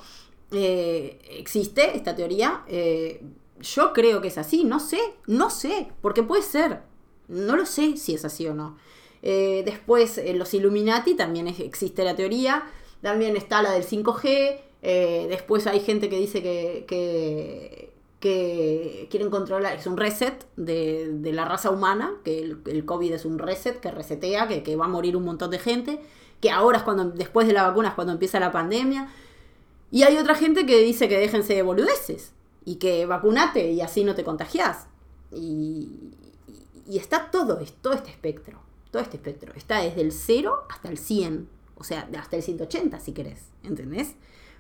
eh, 0.51 1.21
existe 1.39 1.97
esta 1.97 2.15
teoría. 2.15 2.63
Eh, 2.67 3.23
yo 3.65 3.93
creo 3.93 4.21
que 4.21 4.29
es 4.29 4.39
así, 4.39 4.65
no 4.65 4.79
sé, 4.79 5.01
no 5.27 5.51
sé, 5.51 5.89
porque 6.01 6.23
puede 6.23 6.43
ser. 6.43 6.83
No 7.29 7.57
lo 7.57 7.65
sé 7.65 7.97
si 7.97 8.15
es 8.15 8.25
así 8.25 8.47
o 8.47 8.55
no. 8.55 8.77
Eh, 9.23 9.63
después, 9.65 10.21
los 10.35 10.53
Illuminati 10.53 11.15
también 11.15 11.49
existe 11.49 12.05
la 12.05 12.15
teoría. 12.15 12.65
También 13.01 13.37
está 13.37 13.63
la 13.63 13.73
del 13.73 13.85
5G. 13.85 14.61
después 15.29 15.67
hay 15.67 15.81
gente 15.81 16.09
que 16.09 16.19
dice 16.19 16.43
que, 16.43 16.85
que, 18.21 19.09
quieren 19.11 19.31
controlar, 19.31 19.77
es 19.77 19.87
un 19.87 19.99
reset 19.99 20.47
de, 20.57 21.31
la 21.33 21.45
raza 21.45 21.71
humana, 21.71 22.15
que 22.25 22.39
el, 22.41 22.85
COVID 22.85 23.13
es 23.13 23.25
un 23.25 23.39
reset 23.39 23.81
que 23.81 23.91
resetea, 23.91 24.49
que, 24.49 24.63
que 24.63 24.77
va 24.77 24.87
a 24.87 24.89
morir 24.89 25.17
un 25.17 25.25
montón 25.25 25.51
de 25.51 25.59
gente, 25.59 26.01
que 26.41 26.51
ahora 26.51 26.79
es 26.79 26.85
cuando, 26.85 27.05
después 27.05 27.47
de 27.47 27.53
la 27.55 27.67
vacuna 27.67 27.89
es 27.89 27.95
cuando 27.95 28.13
empieza 28.13 28.41
la 28.41 28.53
pandemia. 28.53 29.09
Y 29.91 30.03
hay 30.03 30.17
otra 30.17 30.35
gente 30.35 30.67
que 30.67 30.81
dice 30.81 31.09
que 31.09 31.19
déjense 31.19 31.55
de 31.55 31.63
boludeces 31.63 32.35
y 32.65 32.77
que 32.77 33.07
vacunate 33.07 33.71
y 33.71 33.81
así 33.81 34.05
no 34.05 34.15
te 34.15 34.25
contagias. 34.25 34.87
Y, 35.33 36.11
está 36.89 37.31
todo, 37.31 37.61
este 37.61 38.11
espectro, 38.11 38.61
todo 38.91 39.03
este 39.03 39.17
espectro. 39.17 39.53
Está 39.55 39.81
desde 39.81 40.01
el 40.01 40.13
0 40.13 40.67
hasta 40.71 40.89
el 40.89 40.99
100, 40.99 41.49
o 41.77 41.85
sea, 41.85 42.09
hasta 42.19 42.37
el 42.37 42.43
180 42.43 43.01
si 43.01 43.13
querés, 43.13 43.49
¿entendés? 43.63 44.15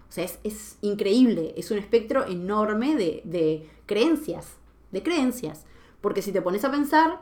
O 0.08 0.12
sea, 0.12 0.24
es, 0.42 0.78
increíble, 0.80 1.54
es 1.56 1.70
un 1.70 1.78
espectro 1.78 2.26
enorme 2.26 2.96
de, 2.96 3.22
de 3.24 3.68
creencias, 3.86 4.56
de 4.92 5.02
creencias. 5.02 5.64
Porque 6.00 6.22
si 6.22 6.32
te 6.32 6.42
pones 6.42 6.64
a 6.64 6.70
pensar, 6.70 7.20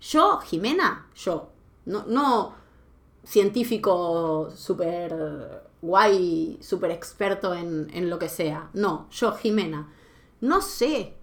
yo, 0.00 0.38
Jimena, 0.40 1.08
yo, 1.14 1.50
no, 1.84 2.04
no 2.06 2.54
científico 3.24 4.50
súper 4.54 5.65
guay, 5.82 6.58
súper 6.60 6.90
experto 6.90 7.54
en, 7.54 7.88
en 7.92 8.10
lo 8.10 8.18
que 8.18 8.28
sea. 8.28 8.70
No, 8.72 9.08
yo, 9.10 9.32
Jimena, 9.32 9.88
no 10.40 10.60
sé 10.60 11.14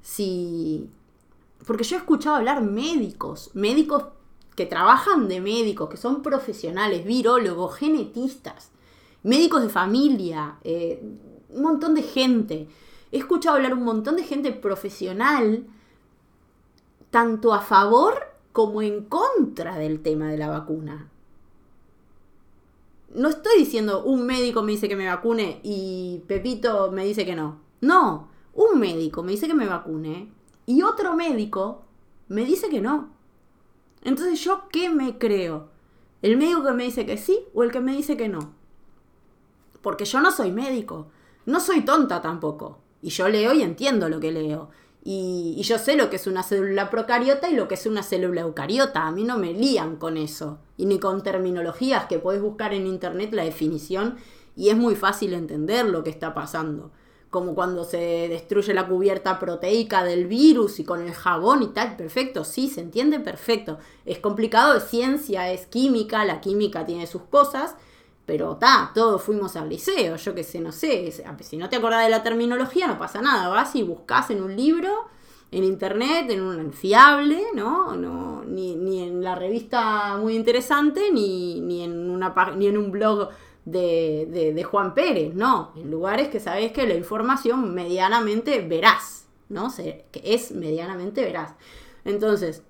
si... 0.00 0.88
Porque 1.66 1.84
yo 1.84 1.96
he 1.96 2.00
escuchado 2.00 2.36
hablar 2.36 2.62
médicos, 2.62 3.50
médicos 3.54 4.04
que 4.56 4.66
trabajan 4.66 5.28
de 5.28 5.40
médicos, 5.40 5.88
que 5.88 5.96
son 5.96 6.22
profesionales, 6.22 7.04
virólogos, 7.04 7.76
genetistas, 7.76 8.72
médicos 9.22 9.62
de 9.62 9.68
familia, 9.68 10.56
eh, 10.64 11.00
un 11.50 11.62
montón 11.62 11.94
de 11.94 12.02
gente. 12.02 12.68
He 13.12 13.18
escuchado 13.18 13.56
hablar 13.56 13.74
un 13.74 13.84
montón 13.84 14.16
de 14.16 14.24
gente 14.24 14.50
profesional, 14.52 15.66
tanto 17.10 17.54
a 17.54 17.60
favor 17.60 18.14
como 18.52 18.82
en 18.82 19.04
contra 19.04 19.78
del 19.78 20.02
tema 20.02 20.28
de 20.30 20.38
la 20.38 20.48
vacuna 20.48 21.11
no 23.14 23.28
estoy 23.28 23.58
diciendo 23.58 24.04
un 24.04 24.26
médico 24.26 24.62
me 24.62 24.72
dice 24.72 24.88
que 24.88 24.96
me 24.96 25.06
vacune 25.06 25.60
y 25.62 26.22
Pepito 26.26 26.90
me 26.90 27.04
dice 27.04 27.24
que 27.26 27.36
no. 27.36 27.60
No, 27.80 28.28
un 28.54 28.78
médico 28.78 29.22
me 29.22 29.32
dice 29.32 29.46
que 29.46 29.54
me 29.54 29.66
vacune 29.66 30.32
y 30.66 30.82
otro 30.82 31.14
médico 31.14 31.82
me 32.28 32.44
dice 32.44 32.68
que 32.68 32.80
no. 32.80 33.10
Entonces 34.02 34.42
yo, 34.42 34.68
¿qué 34.70 34.90
me 34.90 35.18
creo? 35.18 35.68
¿El 36.22 36.36
médico 36.36 36.64
que 36.64 36.72
me 36.72 36.84
dice 36.84 37.06
que 37.06 37.16
sí 37.16 37.46
o 37.54 37.62
el 37.62 37.72
que 37.72 37.80
me 37.80 37.96
dice 37.96 38.16
que 38.16 38.28
no? 38.28 38.54
Porque 39.80 40.04
yo 40.04 40.20
no 40.20 40.30
soy 40.30 40.52
médico, 40.52 41.08
no 41.46 41.60
soy 41.60 41.82
tonta 41.82 42.20
tampoco. 42.22 42.78
Y 43.02 43.10
yo 43.10 43.28
leo 43.28 43.52
y 43.52 43.62
entiendo 43.62 44.08
lo 44.08 44.20
que 44.20 44.30
leo. 44.30 44.70
Y, 45.04 45.60
yo 45.62 45.78
sé 45.78 45.96
lo 45.96 46.10
que 46.10 46.16
es 46.16 46.26
una 46.26 46.42
célula 46.42 46.88
procariota 46.88 47.50
y 47.50 47.54
lo 47.54 47.66
que 47.66 47.74
es 47.74 47.86
una 47.86 48.02
célula 48.02 48.42
eucariota. 48.42 49.06
A 49.06 49.12
mí 49.12 49.24
no 49.24 49.36
me 49.36 49.52
lían 49.52 49.96
con 49.96 50.16
eso. 50.16 50.58
Y 50.76 50.86
ni 50.86 50.98
con 50.98 51.22
terminologías 51.22 52.06
que 52.06 52.18
puedes 52.18 52.40
buscar 52.40 52.72
en 52.72 52.86
internet 52.86 53.32
la 53.32 53.44
definición 53.44 54.16
y 54.54 54.68
es 54.68 54.76
muy 54.76 54.94
fácil 54.94 55.32
entender 55.32 55.86
lo 55.86 56.04
que 56.04 56.10
está 56.10 56.34
pasando. 56.34 56.92
Como 57.30 57.54
cuando 57.54 57.84
se 57.84 58.28
destruye 58.28 58.74
la 58.74 58.86
cubierta 58.86 59.38
proteica 59.38 60.04
del 60.04 60.26
virus 60.26 60.78
y 60.78 60.84
con 60.84 61.00
el 61.02 61.14
jabón 61.14 61.62
y 61.62 61.68
tal. 61.68 61.96
Perfecto, 61.96 62.44
sí, 62.44 62.68
se 62.68 62.82
entiende 62.82 63.18
perfecto. 63.18 63.78
Es 64.04 64.18
complicado, 64.18 64.76
es 64.76 64.84
ciencia, 64.84 65.50
es 65.50 65.66
química, 65.66 66.24
la 66.24 66.40
química 66.40 66.84
tiene 66.84 67.06
sus 67.06 67.22
cosas 67.22 67.74
pero 68.26 68.56
ta, 68.56 68.92
todos 68.94 69.22
fuimos 69.22 69.56
al 69.56 69.68
liceo, 69.68 70.16
yo 70.16 70.34
qué 70.34 70.44
sé, 70.44 70.60
no 70.60 70.72
sé. 70.72 71.12
Si 71.40 71.56
no 71.56 71.68
te 71.68 71.76
acordás 71.76 72.04
de 72.04 72.10
la 72.10 72.22
terminología, 72.22 72.86
no 72.86 72.98
pasa 72.98 73.20
nada. 73.20 73.48
Vas 73.48 73.74
y 73.74 73.82
buscas 73.82 74.30
en 74.30 74.42
un 74.42 74.56
libro, 74.56 75.08
en 75.50 75.64
internet, 75.64 76.30
en 76.30 76.42
un 76.42 76.72
fiable, 76.72 77.42
¿no? 77.54 77.96
no 77.96 78.42
ni, 78.44 79.02
en 79.02 79.22
la 79.22 79.34
revista 79.34 80.16
muy 80.18 80.36
interesante, 80.36 81.10
ni, 81.12 81.82
en, 81.82 82.10
una, 82.10 82.34
ni 82.56 82.68
en 82.68 82.78
un 82.78 82.90
blog 82.90 83.30
de, 83.64 84.52
de, 84.54 84.64
Juan 84.64 84.94
Pérez, 84.94 85.34
no. 85.34 85.72
En 85.76 85.90
lugares 85.90 86.28
que 86.28 86.40
sabés 86.40 86.72
que 86.72 86.86
la 86.86 86.94
información 86.94 87.74
medianamente 87.74 88.60
verás, 88.60 89.26
¿no? 89.48 89.68
que 89.76 90.22
es 90.24 90.52
medianamente 90.52 91.24
veraz. 91.24 91.54
Entonces, 92.04 92.62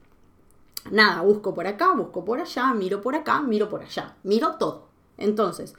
nada, 0.90 1.22
busco 1.22 1.54
por 1.54 1.66
acá, 1.66 1.92
busco 1.92 2.24
por 2.24 2.40
allá, 2.40 2.72
miro 2.74 3.00
por 3.00 3.14
acá, 3.14 3.40
miro 3.42 3.68
por 3.68 3.82
allá, 3.82 4.16
miro 4.22 4.56
todo. 4.56 4.91
Entonces, 5.18 5.74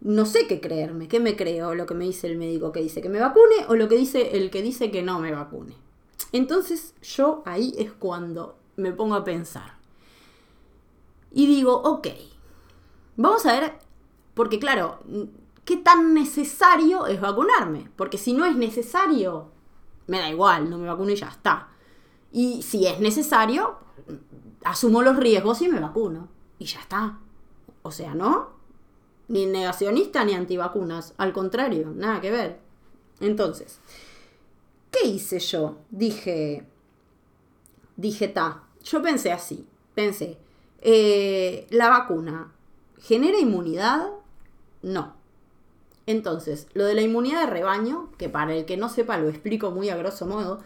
no 0.00 0.26
sé 0.26 0.46
qué 0.46 0.60
creerme, 0.60 1.08
qué 1.08 1.20
me 1.20 1.36
creo, 1.36 1.74
lo 1.74 1.86
que 1.86 1.94
me 1.94 2.04
dice 2.04 2.26
el 2.26 2.36
médico 2.36 2.72
que 2.72 2.80
dice 2.80 3.00
que 3.00 3.08
me 3.08 3.20
vacune 3.20 3.64
o 3.68 3.74
lo 3.74 3.88
que 3.88 3.96
dice 3.96 4.36
el 4.36 4.50
que 4.50 4.62
dice 4.62 4.90
que 4.90 5.02
no 5.02 5.18
me 5.18 5.32
vacune. 5.32 5.74
Entonces 6.32 6.94
yo 7.00 7.42
ahí 7.46 7.74
es 7.78 7.92
cuando 7.92 8.58
me 8.76 8.92
pongo 8.92 9.14
a 9.14 9.24
pensar. 9.24 9.78
Y 11.30 11.46
digo, 11.46 11.74
ok, 11.74 12.08
vamos 13.16 13.46
a 13.46 13.52
ver, 13.52 13.78
porque 14.34 14.58
claro, 14.58 15.00
¿qué 15.64 15.76
tan 15.76 16.12
necesario 16.14 17.06
es 17.06 17.20
vacunarme? 17.20 17.90
Porque 17.96 18.18
si 18.18 18.32
no 18.32 18.44
es 18.44 18.56
necesario, 18.56 19.50
me 20.06 20.18
da 20.18 20.28
igual, 20.28 20.70
no 20.70 20.78
me 20.78 20.86
vacuno 20.86 21.10
y 21.10 21.16
ya 21.16 21.28
está. 21.28 21.68
Y 22.30 22.62
si 22.62 22.86
es 22.86 23.00
necesario, 23.00 23.78
asumo 24.64 25.02
los 25.02 25.16
riesgos 25.16 25.62
y 25.62 25.68
me 25.68 25.80
vacuno. 25.80 26.28
Y 26.58 26.66
ya 26.66 26.80
está. 26.80 27.18
O 27.82 27.90
sea, 27.90 28.14
¿no? 28.14 28.53
Ni 29.28 29.46
negacionista 29.46 30.24
ni 30.24 30.34
antivacunas, 30.34 31.14
al 31.16 31.32
contrario, 31.32 31.92
nada 31.94 32.20
que 32.20 32.30
ver. 32.30 32.58
Entonces, 33.20 33.78
¿qué 34.90 35.06
hice 35.08 35.38
yo? 35.38 35.78
Dije, 35.90 36.66
dije, 37.96 38.28
ta, 38.28 38.64
yo 38.84 39.02
pensé 39.02 39.32
así, 39.32 39.66
pensé, 39.94 40.38
eh, 40.82 41.66
la 41.70 41.88
vacuna 41.88 42.52
genera 42.98 43.38
inmunidad, 43.38 44.08
no. 44.82 45.14
Entonces, 46.06 46.68
lo 46.74 46.84
de 46.84 46.94
la 46.94 47.00
inmunidad 47.00 47.40
de 47.40 47.50
rebaño, 47.50 48.10
que 48.18 48.28
para 48.28 48.54
el 48.54 48.66
que 48.66 48.76
no 48.76 48.90
sepa 48.90 49.16
lo 49.16 49.28
explico 49.28 49.70
muy 49.70 49.88
a 49.88 49.96
grosso 49.96 50.26
modo, 50.26 50.60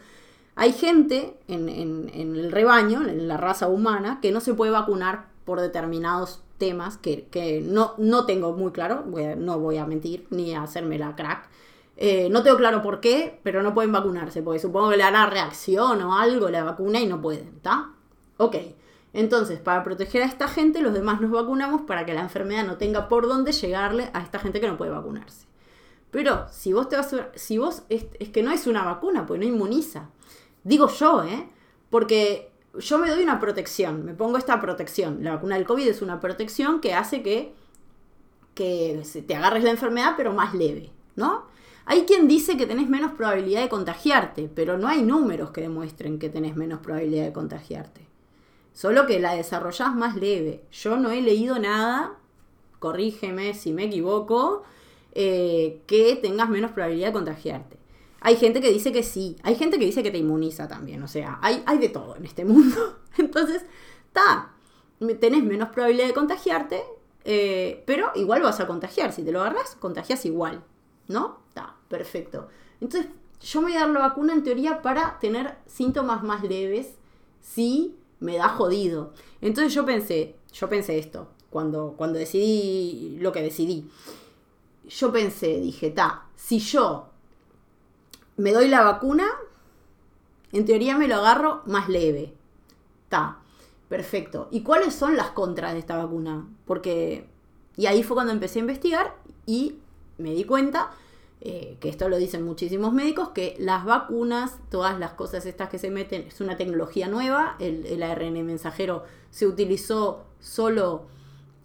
hay 0.56 0.72
gente 0.72 1.38
en, 1.46 1.68
en 1.68 2.34
el 2.34 2.50
rebaño, 2.50 3.06
en 3.06 3.28
la 3.28 3.36
raza 3.36 3.68
humana, 3.68 4.18
que 4.20 4.32
no 4.32 4.40
se 4.40 4.54
puede 4.54 4.72
vacunar 4.72 5.26
por 5.48 5.62
determinados 5.62 6.42
temas 6.58 6.98
que, 6.98 7.64
no, 7.64 7.94
no 7.96 8.26
tengo 8.26 8.52
muy 8.52 8.70
claro, 8.70 9.06
no 9.38 9.58
voy 9.58 9.78
a 9.78 9.86
mentir 9.86 10.26
ni 10.28 10.52
a 10.54 10.62
hacerme 10.62 10.98
la 10.98 11.16
crack. 11.16 11.48
Eh, 11.96 12.28
no 12.30 12.42
tengo 12.42 12.58
claro 12.58 12.82
por 12.82 13.00
qué, 13.00 13.40
pero 13.42 13.62
no 13.62 13.72
pueden 13.72 13.90
vacunarse, 13.90 14.42
porque 14.42 14.58
supongo 14.58 14.90
que 14.90 14.98
le 14.98 15.04
hará 15.04 15.24
reacción 15.24 16.02
o 16.02 16.18
algo 16.18 16.50
la 16.50 16.64
vacuna 16.64 17.00
y 17.00 17.06
no 17.06 17.22
pueden, 17.22 17.48
¿está? 17.56 17.92
Ok, 18.36 18.56
entonces 19.14 19.58
para 19.58 19.82
proteger 19.82 20.22
a 20.22 20.26
esta 20.26 20.48
gente, 20.48 20.82
los 20.82 20.92
demás 20.92 21.18
nos 21.22 21.30
vacunamos 21.30 21.80
para 21.80 22.04
que 22.04 22.12
la 22.12 22.20
enfermedad 22.20 22.66
no 22.66 22.76
tenga 22.76 23.08
por 23.08 23.26
dónde 23.26 23.52
llegarle 23.52 24.10
a 24.12 24.20
esta 24.20 24.38
gente 24.38 24.60
que 24.60 24.68
no 24.68 24.76
puede 24.76 24.90
vacunarse. 24.90 25.46
Pero 26.10 26.44
si 26.50 26.74
vos 26.74 26.90
te 26.90 26.96
vas 26.96 27.14
a, 27.14 27.30
si 27.36 27.56
vos 27.56 27.84
es, 27.88 28.04
es 28.20 28.28
que 28.28 28.42
no 28.42 28.50
es 28.50 28.66
una 28.66 28.84
vacuna, 28.84 29.24
pues 29.24 29.40
no 29.40 29.46
inmuniza. 29.46 30.10
Digo 30.62 30.88
yo, 30.88 31.24
¿eh? 31.24 31.48
Porque 31.88 32.52
yo 32.78 32.98
me 32.98 33.10
doy 33.10 33.22
una 33.22 33.40
protección, 33.40 34.04
me 34.04 34.14
pongo 34.14 34.38
esta 34.38 34.60
protección. 34.60 35.22
La 35.22 35.34
vacuna 35.34 35.56
del 35.56 35.66
COVID 35.66 35.86
es 35.86 36.02
una 36.02 36.20
protección 36.20 36.80
que 36.80 36.94
hace 36.94 37.22
que, 37.22 37.54
que 38.54 39.02
te 39.26 39.34
agarres 39.34 39.64
la 39.64 39.70
enfermedad, 39.70 40.14
pero 40.16 40.32
más 40.32 40.54
leve, 40.54 40.90
¿no? 41.16 41.46
Hay 41.86 42.02
quien 42.02 42.28
dice 42.28 42.58
que 42.58 42.66
tenés 42.66 42.88
menos 42.88 43.12
probabilidad 43.12 43.62
de 43.62 43.70
contagiarte, 43.70 44.50
pero 44.54 44.76
no 44.76 44.88
hay 44.88 45.02
números 45.02 45.52
que 45.52 45.62
demuestren 45.62 46.18
que 46.18 46.28
tenés 46.28 46.54
menos 46.54 46.80
probabilidad 46.80 47.24
de 47.24 47.32
contagiarte. 47.32 48.02
Solo 48.74 49.06
que 49.06 49.18
la 49.18 49.34
desarrollás 49.34 49.94
más 49.94 50.14
leve. 50.14 50.62
Yo 50.70 50.98
no 50.98 51.10
he 51.10 51.22
leído 51.22 51.58
nada, 51.58 52.18
corrígeme 52.78 53.54
si 53.54 53.72
me 53.72 53.84
equivoco, 53.84 54.64
eh, 55.12 55.80
que 55.86 56.16
tengas 56.16 56.50
menos 56.50 56.72
probabilidad 56.72 57.08
de 57.08 57.12
contagiarte. 57.14 57.77
Hay 58.20 58.36
gente 58.36 58.60
que 58.60 58.72
dice 58.72 58.92
que 58.92 59.02
sí, 59.02 59.36
hay 59.42 59.54
gente 59.54 59.78
que 59.78 59.84
dice 59.84 60.02
que 60.02 60.10
te 60.10 60.18
inmuniza 60.18 60.66
también, 60.66 61.02
o 61.02 61.08
sea, 61.08 61.38
hay, 61.40 61.62
hay 61.66 61.78
de 61.78 61.88
todo 61.88 62.16
en 62.16 62.24
este 62.24 62.44
mundo. 62.44 62.98
Entonces, 63.18 63.64
está, 64.06 64.52
tenés 65.20 65.44
menos 65.44 65.68
probabilidad 65.68 66.08
de 66.08 66.14
contagiarte, 66.14 66.82
eh, 67.24 67.82
pero 67.86 68.10
igual 68.14 68.42
vas 68.42 68.60
a 68.60 68.66
contagiar. 68.66 69.12
Si 69.12 69.22
te 69.22 69.32
lo 69.32 69.40
agarras, 69.40 69.76
contagias 69.76 70.24
igual, 70.24 70.64
¿no? 71.06 71.38
Está, 71.48 71.76
perfecto. 71.88 72.48
Entonces, 72.80 73.10
yo 73.40 73.60
me 73.60 73.68
voy 73.68 73.76
a 73.76 73.80
dar 73.80 73.90
la 73.90 74.00
vacuna 74.00 74.32
en 74.32 74.42
teoría 74.42 74.82
para 74.82 75.18
tener 75.20 75.56
síntomas 75.66 76.22
más 76.22 76.42
leves 76.42 76.94
si 77.40 77.96
me 78.20 78.36
da 78.36 78.48
jodido. 78.48 79.12
Entonces 79.40 79.72
yo 79.74 79.84
pensé, 79.84 80.36
yo 80.52 80.68
pensé 80.68 80.98
esto, 80.98 81.28
cuando, 81.50 81.94
cuando 81.96 82.18
decidí 82.18 83.18
lo 83.20 83.32
que 83.32 83.42
decidí. 83.42 83.88
yo 84.88 85.12
pensé, 85.12 85.60
dije, 85.60 85.90
ta, 85.90 86.26
si 86.34 86.58
yo 86.58 87.10
me 88.38 88.52
doy 88.52 88.68
la 88.68 88.82
vacuna, 88.82 89.26
en 90.52 90.64
teoría 90.64 90.96
me 90.96 91.08
lo 91.08 91.16
agarro 91.16 91.62
más 91.66 91.90
leve. 91.90 92.32
Ta, 93.10 93.40
perfecto. 93.90 94.48
¿Y 94.50 94.62
cuáles 94.62 94.94
son 94.94 95.16
las 95.16 95.30
contras 95.30 95.74
de 95.74 95.80
esta 95.80 95.98
vacuna? 95.98 96.48
Porque, 96.64 97.28
y 97.76 97.86
ahí 97.86 98.02
fue 98.02 98.14
cuando 98.14 98.32
empecé 98.32 98.60
a 98.60 98.62
investigar 98.62 99.14
y 99.44 99.76
me 100.16 100.30
di 100.30 100.44
cuenta 100.44 100.90
eh, 101.40 101.76
que 101.80 101.88
esto 101.88 102.08
lo 102.08 102.16
dicen 102.16 102.44
muchísimos 102.44 102.92
médicos, 102.92 103.30
que 103.30 103.54
las 103.58 103.84
vacunas, 103.84 104.58
todas 104.70 104.98
las 104.98 105.12
cosas 105.12 105.46
estas 105.46 105.68
que 105.68 105.78
se 105.78 105.90
meten, 105.90 106.22
es 106.22 106.40
una 106.40 106.56
tecnología 106.56 107.06
nueva, 107.08 107.56
el, 107.60 108.02
ARN 108.02 108.44
mensajero 108.44 109.04
se 109.30 109.46
utilizó 109.46 110.24
solo, 110.40 111.06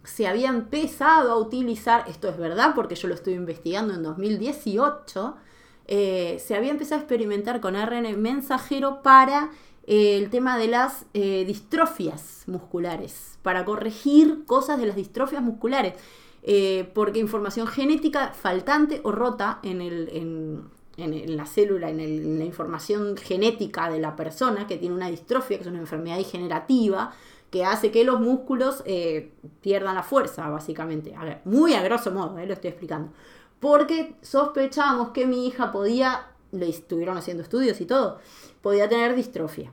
se 0.04 0.28
había 0.28 0.48
empezado 0.48 1.32
a 1.32 1.38
utilizar, 1.38 2.04
esto 2.08 2.28
es 2.28 2.36
verdad 2.36 2.72
porque 2.74 2.94
yo 2.94 3.08
lo 3.08 3.14
estuve 3.14 3.34
investigando 3.34 3.94
en 3.94 4.02
2018, 4.02 5.36
eh, 5.86 6.42
se 6.44 6.54
había 6.54 6.70
empezado 6.70 7.00
a 7.00 7.04
experimentar 7.04 7.60
con 7.60 7.76
ARN 7.76 8.20
mensajero 8.20 9.02
para 9.02 9.50
eh, 9.86 10.18
el 10.18 10.30
tema 10.30 10.58
de 10.58 10.68
las 10.68 11.06
distrofias 11.12 12.44
musculares, 12.46 13.38
para 13.42 13.64
corregir 13.64 14.44
cosas 14.46 14.78
de 14.78 14.86
las 14.86 14.96
distrofias 14.96 15.42
musculares. 15.42 15.94
Eh, 16.46 16.90
porque 16.92 17.20
información 17.20 17.66
genética 17.66 18.34
faltante 18.34 19.00
o 19.02 19.12
rota 19.12 19.60
en, 19.62 19.80
el, 19.80 20.10
en, 20.98 21.36
la 21.36 21.46
célula, 21.46 21.88
en, 21.88 22.38
la 22.38 22.44
información 22.44 23.16
genética 23.16 23.88
de 23.88 23.98
la 23.98 24.14
persona 24.14 24.66
que 24.66 24.76
tiene 24.76 24.94
una 24.94 25.08
distrofia, 25.08 25.56
que 25.56 25.62
es 25.62 25.70
una 25.70 25.78
enfermedad 25.78 26.18
degenerativa, 26.18 27.14
que 27.50 27.64
hace 27.64 27.90
que 27.90 28.04
los 28.04 28.20
músculos 28.20 28.82
eh, 28.84 29.32
pierdan 29.62 29.94
la 29.94 30.02
fuerza, 30.02 30.50
básicamente. 30.50 31.14
Muy 31.46 31.72
a 31.72 31.82
grosso 31.82 32.10
modo, 32.10 32.38
eh, 32.38 32.46
lo 32.46 32.52
estoy 32.52 32.68
explicando. 32.68 33.12
Porque 33.64 34.14
sospechamos 34.20 35.12
que 35.12 35.26
mi 35.26 35.46
hija 35.46 35.72
podía, 35.72 36.26
le 36.52 36.68
estuvieron 36.68 37.16
haciendo 37.16 37.42
estudios 37.42 37.80
y 37.80 37.86
todo, 37.86 38.18
podía 38.60 38.90
tener 38.90 39.16
distrofia. 39.16 39.72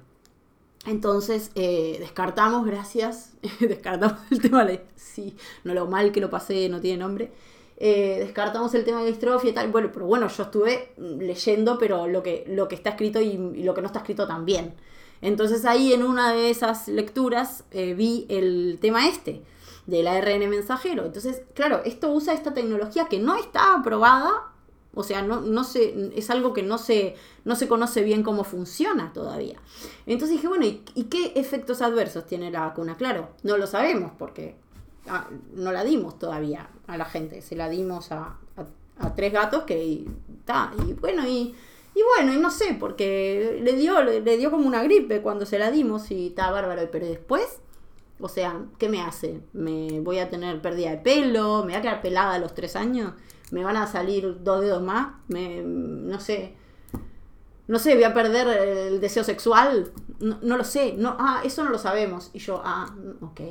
Entonces 0.86 1.52
eh, 1.56 1.98
descartamos, 2.00 2.66
gracias, 2.66 3.34
descartamos 3.60 4.18
el 4.32 4.40
tema 4.40 4.64
de, 4.64 4.86
sí, 4.96 5.36
no 5.66 5.74
lo 5.74 5.88
mal 5.88 6.14
que 6.14 6.22
lo 6.22 6.30
pasé, 6.30 6.70
no 6.70 6.80
tiene 6.80 7.00
nombre, 7.00 7.34
eh, 7.76 8.20
descartamos 8.20 8.74
el 8.76 8.86
tema 8.86 9.02
de 9.02 9.08
distrofia 9.08 9.50
y 9.50 9.54
tal, 9.54 9.70
bueno, 9.70 9.90
pero 9.92 10.06
bueno, 10.06 10.30
yo 10.30 10.44
estuve 10.44 10.94
leyendo, 10.96 11.78
pero 11.78 12.08
lo 12.08 12.24
que, 12.24 12.46
lo 12.48 12.70
que 12.70 12.76
está 12.76 12.92
escrito 12.92 13.20
y, 13.20 13.36
lo 13.62 13.74
que 13.74 13.82
no 13.82 13.88
está 13.88 14.00
escrito 14.00 14.26
también. 14.26 14.74
Entonces 15.20 15.66
ahí 15.66 15.92
en 15.92 16.04
una 16.04 16.32
de 16.32 16.50
esas 16.50 16.88
lecturas 16.88 17.66
eh, 17.72 17.94
vi 17.94 18.26
el 18.30 18.78
tema 18.80 19.10
este, 19.10 19.42
del 19.92 20.08
ARN 20.08 20.50
mensajero. 20.50 21.06
Entonces, 21.06 21.44
claro, 21.54 21.82
esto 21.86 22.12
usa 22.12 22.34
esta 22.34 22.54
tecnología 22.54 23.06
que 23.06 23.20
no 23.20 23.36
está 23.36 23.76
aprobada 23.76 24.52
o 24.94 25.04
sea, 25.04 25.22
no, 25.22 25.40
no 25.40 25.62
es 26.16 26.30
algo 26.30 26.54
que 26.54 26.64
no 26.64 26.78
se, 26.78 27.16
no 27.46 27.56
se 27.56 27.68
conoce 27.68 28.04
bien 28.04 28.24
cómo 28.24 28.44
funciona 28.44 29.14
todavía. 29.14 29.58
Entonces 30.06 30.38
dije, 30.38 30.50
bueno, 30.50 30.66
¿y, 30.66 31.04
qué 31.06 31.32
efectos 31.36 31.82
adversos 31.82 32.26
tiene 32.26 32.52
la 32.52 32.62
vacuna? 32.62 32.98
Claro, 32.98 33.30
no 33.44 33.58
lo 33.58 33.68
sabemos 33.68 34.12
porque 34.20 34.56
ah, 35.08 35.30
no 35.54 35.72
la 35.72 35.86
dimos 35.86 36.20
todavía 36.20 36.70
a 36.88 36.98
la 36.98 37.06
gente. 37.06 37.42
Se 37.42 37.56
la 37.56 37.70
dimos 37.70 38.12
a, 38.12 38.38
tres 39.16 39.32
gatos 39.32 39.64
que 39.64 40.06
está. 40.40 40.74
Y, 40.86 40.94
bueno, 40.94 41.26
y, 41.26 41.56
bueno, 42.18 42.34
y 42.34 42.38
no 42.38 42.52
sé, 42.52 42.76
porque 42.78 43.62
le 43.64 43.74
dio, 43.74 44.04
le, 44.04 44.22
dio 44.38 44.52
como 44.52 44.68
una 44.68 44.84
gripe 44.84 45.22
cuando 45.22 45.46
se 45.46 45.58
la 45.58 45.72
dimos 45.72 46.12
y 46.12 46.28
está 46.28 46.52
bárbaro. 46.52 46.90
Pero 46.92 47.06
después, 47.06 47.60
o 48.22 48.30
sea, 48.30 48.66
¿qué 48.78 48.90
me 48.90 49.02
hace? 49.02 49.42
¿Me 49.54 50.00
voy 50.00 50.20
a 50.20 50.30
tener 50.30 50.62
pérdida 50.62 50.92
de 50.92 50.98
pelo? 50.98 51.60
¿Me 51.60 51.72
voy 51.72 51.76
a 51.76 51.82
quedar 51.82 52.02
pelada 52.02 52.36
a 52.36 52.40
los 52.40 52.54
tres 52.54 52.76
años? 52.76 53.14
me 53.52 53.64
van 53.64 53.78
a 53.78 53.86
salir 53.86 54.44
dos 54.44 54.62
dedos 54.62 54.82
más, 54.82 55.14
me, 55.28 55.62
no 55.62 56.20
sé, 56.20 56.54
no 57.68 57.80
sé, 57.80 57.94
voy 57.96 58.06
a 58.06 58.14
perder 58.14 58.48
el 58.48 59.02
deseo 59.02 59.24
sexual, 59.24 59.92
no, 60.20 60.58
lo 60.58 60.64
sé, 60.64 60.98
ah, 61.06 61.42
eso 61.44 61.64
no 61.64 61.70
lo 61.70 61.78
sabemos. 61.78 62.32
Y 62.34 62.40
yo, 62.40 62.62
ah, 62.64 62.94
ok, 63.22 63.42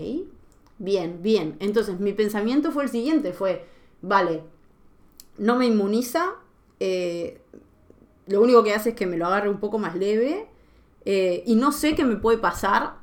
bien, 0.79 1.23
bien. 1.23 1.57
Entonces 1.61 2.00
mi 2.00 2.12
pensamiento 2.12 2.71
fue 2.71 2.85
el 2.85 2.91
siguiente, 2.91 3.33
fue, 3.33 3.67
vale, 4.02 4.43
no 5.39 5.56
me 5.56 5.67
inmuniza, 5.67 6.35
eh, 6.80 7.41
lo 8.26 8.41
único 8.43 8.63
que 8.63 8.75
hace 8.75 8.91
es 8.91 8.95
que 8.95 9.06
me 9.06 9.17
lo 9.17 9.26
agarre 9.26 9.49
un 9.49 9.61
poco 9.61 9.78
más 9.78 9.97
leve 9.97 10.49
eh, 11.04 11.43
y 11.47 11.56
no 11.56 11.73
sé 11.73 11.95
qué 11.95 12.04
me 12.04 12.17
puede 12.17 12.39
pasar 12.39 13.00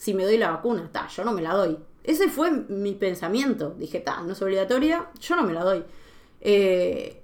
si 0.00 0.14
me 0.14 0.24
doy 0.24 0.38
la 0.38 0.50
vacuna. 0.50 0.84
Está, 0.84 1.08
yo 1.08 1.24
no 1.26 1.32
me 1.32 1.42
la 1.42 1.52
doy. 1.52 1.78
Ese 2.02 2.30
fue 2.30 2.50
mi 2.50 2.94
pensamiento. 2.94 3.74
Dije, 3.78 3.98
está, 3.98 4.22
no 4.22 4.32
es 4.32 4.40
obligatoria, 4.40 5.10
yo 5.20 5.36
no 5.36 5.42
me 5.42 5.52
la 5.52 5.62
doy. 5.62 5.84
Eh, 6.40 7.22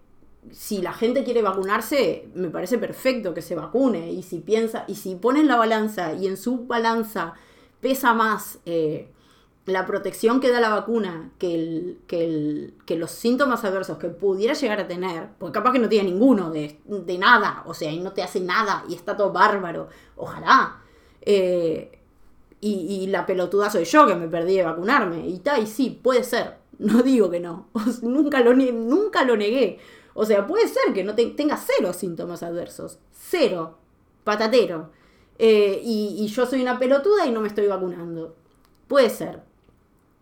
si 0.53 0.83
la 0.83 0.93
gente 0.93 1.25
quiere 1.25 1.41
vacunarse, 1.41 2.29
me 2.35 2.51
parece 2.51 2.77
perfecto 2.77 3.33
que 3.33 3.41
se 3.41 3.55
vacune. 3.55 4.12
Y 4.12 4.23
si 4.23 4.41
piensa, 4.41 4.85
y 4.89 4.97
si 4.97 5.15
ponen 5.15 5.49
la 5.49 5.57
balanza 5.57 6.12
y 6.12 6.27
en 6.27 6.37
su 6.37 6.67
balanza 6.67 7.33
pesa 7.81 8.12
más 8.12 8.59
eh, 8.67 9.11
la 9.65 9.87
protección 9.87 10.39
que 10.39 10.53
da 10.53 10.61
la 10.61 10.69
vacuna 10.69 11.31
que, 11.39 11.55
el, 11.55 12.75
que, 12.85 12.97
los 12.97 13.11
síntomas 13.11 13.65
adversos 13.65 13.97
que 13.97 14.09
pudiera 14.09 14.53
llegar 14.53 14.81
a 14.81 14.87
tener, 14.87 15.31
porque 15.39 15.55
capaz 15.55 15.73
que 15.73 15.79
no 15.79 15.89
tiene 15.89 16.11
ninguno 16.11 16.51
de, 16.51 16.79
nada, 17.19 17.62
o 17.65 17.73
sea, 17.73 17.91
y 17.91 18.01
no 18.01 18.12
te 18.12 18.23
hace 18.23 18.41
nada 18.41 18.85
y 18.87 18.95
está 18.95 19.17
todo 19.17 19.33
bárbaro, 19.33 19.89
ojalá. 20.15 20.83
Eh, 21.23 21.96
y, 22.66 23.07
la 23.09 23.26
pelotuda 23.26 23.70
soy 23.70 23.85
yo 23.85 24.07
que 24.07 24.14
me 24.14 24.29
perdí 24.29 24.57
de 24.57 24.64
vacunarme. 24.64 25.26
Y 25.26 25.38
tal, 25.38 25.62
y 25.62 25.66
sí, 25.66 25.98
puede 26.02 26.24
ser. 26.24 26.64
No 26.79 27.02
digo 27.02 27.31
que 27.31 27.40
no. 27.40 27.68
nunca, 28.02 28.40
lo, 28.40 28.55
nunca 28.55 29.24
lo 29.24 29.35
negué. 29.35 29.79
O 30.12 30.26
sea, 30.26 30.46
puede 30.46 30.68
ser 30.68 30.92
que 30.92 31.05
no 31.05 31.14
tenga 31.14 31.57
cero 31.57 31.94
síntomas 31.94 32.42
adversos. 32.42 32.98
Cero. 33.12 33.79
Patatero. 34.24 34.90
Eh, 35.38 35.81
y, 35.83 36.26
yo 36.26 36.44
soy 36.44 36.61
una 36.61 36.79
pelotuda 36.79 37.26
y 37.26 37.31
no 37.31 37.40
me 37.40 37.48
estoy 37.48 37.66
vacunando. 37.66 38.37
Puede 38.88 39.09
ser. 39.09 39.42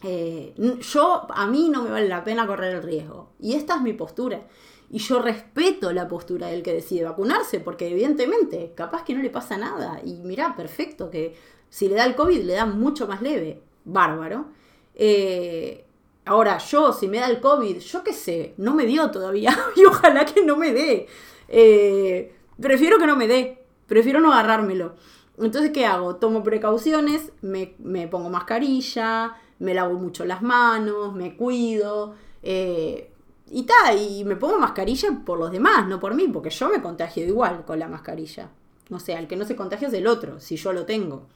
Eh, 0.04 0.54
yo, 0.80 1.26
a 1.28 1.46
mí 1.46 1.70
no 1.70 1.83
me 1.83 1.90
vale 1.90 2.09
la 2.09 2.22
pena 2.22 2.46
correr 2.46 2.76
el 2.76 2.83
riesgo. 2.83 3.30
Y 3.40 3.54
esta 3.54 3.76
es 3.76 3.83
mi 3.83 3.92
postura. 3.92 4.46
Y 4.90 4.98
yo 4.98 5.20
respeto 5.20 5.92
la 5.92 6.07
postura 6.07 6.48
del 6.48 6.62
que 6.62 6.72
decide 6.72 7.04
vacunarse, 7.04 7.59
porque 7.59 7.88
evidentemente, 7.88 8.72
capaz 8.76 9.04
que 9.04 9.14
no 9.14 9.22
le 9.22 9.30
pasa 9.30 9.57
nada. 9.57 10.00
Y 10.04 10.22
mirá, 10.22 10.54
perfecto, 10.57 11.11
que 11.11 11.35
si 11.75 11.89
le 11.89 11.97
da 11.97 12.05
el 12.05 12.15
COVID 12.15 12.43
le 12.43 12.53
da 12.53 12.67
mucho 12.67 13.09
más 13.09 13.21
leve. 13.21 13.61
Bárbaro. 13.85 14.47
Eh, 14.95 15.85
Ahora, 16.27 16.57
yo, 16.57 16.93
si 16.93 17.07
me 17.07 17.19
da 17.19 17.29
el 17.29 17.41
COVID, 17.41 17.79
yo 17.81 18.03
qué 18.03 18.15
sé, 18.15 18.55
no 18.57 18.75
me 18.75 18.87
dio 18.87 19.11
todavía 19.11 19.57
y 19.77 19.85
ojalá 19.85 20.25
que 20.25 20.43
no 20.43 20.57
me 20.57 20.73
dé. 20.73 21.07
Eh, 21.49 22.35
prefiero 22.59 22.99
que 22.99 23.07
no 23.07 23.17
me 23.17 23.29
dé, 23.29 23.67
prefiero 23.87 24.21
no 24.21 24.33
agarrármelo. 24.33 24.95
Entonces, 25.37 25.73
¿qué 25.73 25.85
hago? 25.85 26.17
Tomo 26.17 26.43
precauciones, 26.43 27.33
me, 27.43 27.75
pongo 28.09 28.31
mascarilla, 28.31 29.37
me 29.59 29.75
lavo 29.75 29.95
mucho 29.95 30.25
las 30.25 30.41
manos, 30.41 31.13
me 31.15 31.37
cuido. 31.37 32.15
Eh, 32.43 33.11
y 33.51 33.65
tal, 33.65 33.99
y 33.99 34.25
me 34.25 34.37
pongo 34.37 34.59
mascarilla 34.59 35.09
por 35.27 35.39
los 35.39 35.51
demás, 35.51 35.87
no 35.89 36.01
por 36.01 36.15
mí, 36.15 36.29
porque 36.29 36.51
yo 36.51 36.71
me 36.71 36.81
contagio 36.81 37.27
igual 37.27 37.65
con 37.67 37.79
la 37.79 37.89
mascarilla. 37.89 38.49
O 38.91 38.99
sea, 38.99 39.19
el 39.19 39.27
que 39.27 39.37
no 39.37 39.45
se 39.45 39.57
contagia 39.57 39.89
es 39.89 39.95
el 39.95 40.07
otro, 40.07 40.41
si 40.41 40.57
yo 40.57 40.73
lo 40.73 40.87
tengo. 40.87 41.27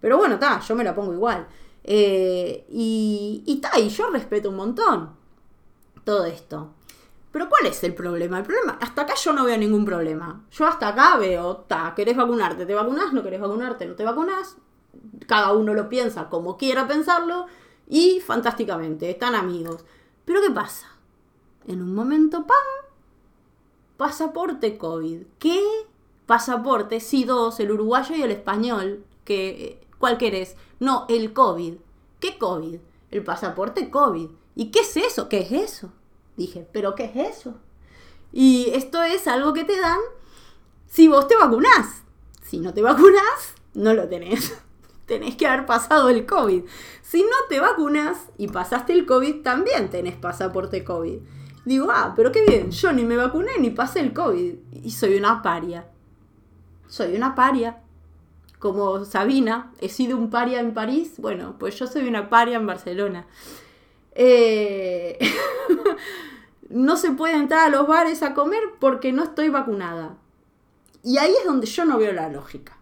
Pero 0.00 0.18
bueno, 0.18 0.34
está, 0.34 0.60
yo 0.60 0.74
me 0.74 0.84
la 0.84 0.94
pongo 0.94 1.12
igual. 1.12 1.46
Eh, 1.82 2.64
y, 2.70 3.42
y, 3.46 3.62
y 3.80 3.88
yo 3.88 4.10
respeto 4.10 4.50
un 4.50 4.56
montón 4.56 5.10
todo 6.04 6.24
esto. 6.26 6.70
Pero 7.32 7.48
¿cuál 7.48 7.66
es 7.66 7.82
el 7.82 7.94
problema? 7.94 8.38
El 8.38 8.44
problema, 8.44 8.78
hasta 8.80 9.02
acá 9.02 9.14
yo 9.16 9.32
no 9.32 9.44
veo 9.44 9.58
ningún 9.58 9.84
problema. 9.84 10.44
Yo 10.52 10.66
hasta 10.66 10.88
acá 10.88 11.16
veo, 11.16 11.56
ta, 11.66 11.92
querés 11.96 12.16
vacunarte, 12.16 12.64
te 12.64 12.74
vacunás, 12.74 13.12
no 13.12 13.24
querés 13.24 13.40
vacunarte, 13.40 13.86
no 13.86 13.94
te 13.96 14.04
vacunás. 14.04 14.56
Cada 15.26 15.52
uno 15.52 15.74
lo 15.74 15.88
piensa 15.88 16.28
como 16.28 16.56
quiera 16.56 16.86
pensarlo 16.86 17.46
y 17.88 18.20
fantásticamente, 18.20 19.10
están 19.10 19.34
amigos. 19.34 19.84
Pero 20.24 20.40
¿qué 20.40 20.50
pasa? 20.50 20.86
En 21.66 21.82
un 21.82 21.94
momento, 21.94 22.46
¡pam! 22.46 22.56
Pasaporte 23.96 24.78
COVID. 24.78 25.22
¿Qué? 25.40 25.60
Pasaporte, 26.26 27.00
sí, 27.00 27.24
dos, 27.24 27.58
el 27.58 27.72
uruguayo 27.72 28.14
y 28.14 28.22
el 28.22 28.30
español, 28.30 29.04
que 29.24 29.83
¿Cuál 30.04 30.18
querés? 30.18 30.54
No, 30.80 31.06
el 31.08 31.32
COVID. 31.32 31.76
¿Qué 32.20 32.36
COVID? 32.36 32.78
El 33.10 33.24
pasaporte 33.24 33.88
COVID. 33.88 34.28
¿Y 34.54 34.70
qué 34.70 34.80
es 34.80 34.98
eso? 34.98 35.30
¿Qué 35.30 35.38
es 35.38 35.50
eso? 35.50 35.94
Dije, 36.36 36.68
¿pero 36.74 36.94
qué 36.94 37.04
es 37.04 37.38
eso? 37.38 37.54
Y 38.30 38.68
esto 38.74 39.02
es 39.02 39.26
algo 39.26 39.54
que 39.54 39.64
te 39.64 39.80
dan 39.80 40.00
si 40.84 41.08
vos 41.08 41.26
te 41.26 41.36
vacunás. 41.36 42.02
Si 42.42 42.58
no 42.58 42.74
te 42.74 42.82
vacunás, 42.82 43.54
no 43.72 43.94
lo 43.94 44.06
tenés. 44.06 44.52
tenés 45.06 45.36
que 45.36 45.46
haber 45.46 45.64
pasado 45.64 46.10
el 46.10 46.26
COVID. 46.26 46.64
Si 47.00 47.22
no 47.22 47.36
te 47.48 47.60
vacunas 47.60 48.18
y 48.36 48.48
pasaste 48.48 48.92
el 48.92 49.06
COVID, 49.06 49.40
también 49.40 49.88
tenés 49.88 50.16
pasaporte 50.16 50.84
COVID. 50.84 51.20
Digo, 51.64 51.88
ah, 51.90 52.12
pero 52.14 52.30
qué 52.30 52.44
bien, 52.44 52.70
yo 52.72 52.92
ni 52.92 53.06
me 53.06 53.16
vacuné 53.16 53.52
ni 53.58 53.70
pasé 53.70 54.00
el 54.00 54.12
COVID. 54.12 54.54
Y 54.70 54.90
soy 54.90 55.16
una 55.16 55.40
paria. 55.40 55.88
Soy 56.88 57.16
una 57.16 57.34
paria 57.34 57.80
como 58.64 59.04
Sabina, 59.04 59.70
he 59.78 59.90
sido 59.90 60.16
un 60.16 60.30
paria 60.30 60.58
en 60.58 60.72
París, 60.72 61.16
bueno, 61.18 61.56
pues 61.58 61.78
yo 61.78 61.86
soy 61.86 62.08
una 62.08 62.30
paria 62.30 62.56
en 62.56 62.66
Barcelona. 62.66 63.26
Eh, 64.14 65.18
no 66.70 66.96
se 66.96 67.10
puede 67.10 67.34
entrar 67.34 67.66
a 67.66 67.68
los 67.68 67.86
bares 67.86 68.22
a 68.22 68.32
comer 68.32 68.62
porque 68.80 69.12
no 69.12 69.22
estoy 69.22 69.50
vacunada. 69.50 70.16
Y 71.02 71.18
ahí 71.18 71.34
es 71.38 71.44
donde 71.44 71.66
yo 71.66 71.84
no 71.84 71.98
veo 71.98 72.14
la 72.14 72.30
lógica. 72.30 72.78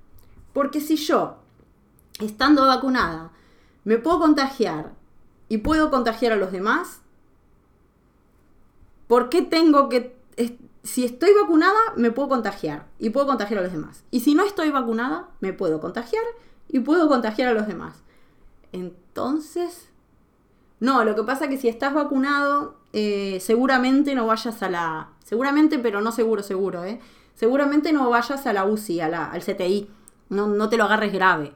Porque 0.52 0.80
si 0.80 0.94
yo, 0.94 1.38
estando 2.20 2.64
vacunada, 2.64 3.32
me 3.82 3.98
puedo 3.98 4.20
contagiar 4.20 4.92
y 5.48 5.58
puedo 5.58 5.90
contagiar 5.90 6.30
a 6.30 6.36
los 6.36 6.52
demás, 6.52 7.00
¿por 9.08 9.30
qué 9.30 9.42
tengo 9.42 9.88
que... 9.88 10.16
Si 10.82 11.04
estoy 11.04 11.30
vacunada, 11.40 11.78
me 11.96 12.10
puedo 12.10 12.28
contagiar 12.28 12.86
y 12.98 13.10
puedo 13.10 13.26
contagiar 13.26 13.60
a 13.60 13.62
los 13.62 13.72
demás. 13.72 14.04
Y 14.10 14.20
si 14.20 14.34
no 14.34 14.44
estoy 14.44 14.70
vacunada, 14.70 15.28
me 15.40 15.52
puedo 15.52 15.80
contagiar 15.80 16.24
y 16.68 16.80
puedo 16.80 17.08
contagiar 17.08 17.48
a 17.48 17.54
los 17.54 17.66
demás. 17.66 18.02
Entonces... 18.72 19.88
No, 20.80 21.04
lo 21.04 21.14
que 21.14 21.22
pasa 21.22 21.44
es 21.44 21.50
que 21.50 21.58
si 21.58 21.68
estás 21.68 21.94
vacunado, 21.94 22.74
eh, 22.92 23.38
seguramente 23.40 24.16
no 24.16 24.26
vayas 24.26 24.60
a 24.64 24.68
la... 24.68 25.10
Seguramente, 25.22 25.78
pero 25.78 26.00
no 26.00 26.10
seguro, 26.10 26.42
seguro, 26.42 26.82
¿eh? 26.82 27.00
Seguramente 27.36 27.92
no 27.92 28.10
vayas 28.10 28.44
a 28.46 28.52
la 28.52 28.64
UCI, 28.64 29.00
a 29.00 29.08
la, 29.08 29.30
al 29.30 29.42
CTI. 29.42 29.88
No, 30.30 30.48
no 30.48 30.68
te 30.68 30.76
lo 30.76 30.84
agarres 30.84 31.12
grave. 31.12 31.54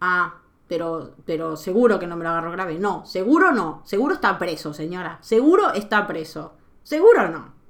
Ah, 0.00 0.36
pero, 0.68 1.14
pero 1.26 1.56
seguro 1.56 1.98
que 1.98 2.06
no 2.06 2.16
me 2.16 2.22
lo 2.22 2.30
agarro 2.30 2.52
grave. 2.52 2.78
No, 2.78 3.04
seguro 3.04 3.50
no. 3.50 3.82
Seguro 3.84 4.14
está 4.14 4.38
preso, 4.38 4.72
señora. 4.72 5.18
Seguro 5.20 5.72
está 5.72 6.06
preso. 6.06 6.52
Seguro 6.84 7.28
no. 7.28 7.61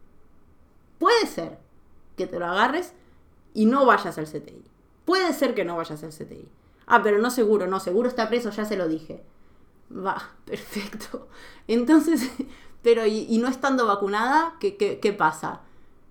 Puede 1.03 1.27
ser 1.27 1.59
que 2.17 2.29
te 2.29 2.38
lo 2.38 2.47
agarres 2.47 2.95
y 3.55 3.67
no 3.67 3.85
vayas 3.87 4.19
al 4.19 4.27
CTI. 4.27 4.62
Puede 5.05 5.33
ser 5.33 5.53
que 5.53 5.65
no 5.65 5.77
vayas 5.77 6.01
al 6.05 6.11
CTI. 6.11 6.49
Ah, 6.87 7.03
pero 7.03 7.19
no 7.19 7.29
seguro, 7.33 7.67
no, 7.67 7.81
seguro 7.81 8.09
está 8.09 8.29
preso, 8.29 8.51
ya 8.51 8.65
se 8.65 8.77
lo 8.77 8.87
dije. 8.87 9.25
Va, 9.91 10.31
perfecto. 10.45 11.27
Entonces, 11.67 12.31
pero 12.85 13.05
y, 13.05 13.37
no 13.38 13.49
estando 13.49 13.85
vacunada, 13.85 14.55
¿qué, 14.61 14.77
qué, 14.77 15.12
pasa? 15.12 15.62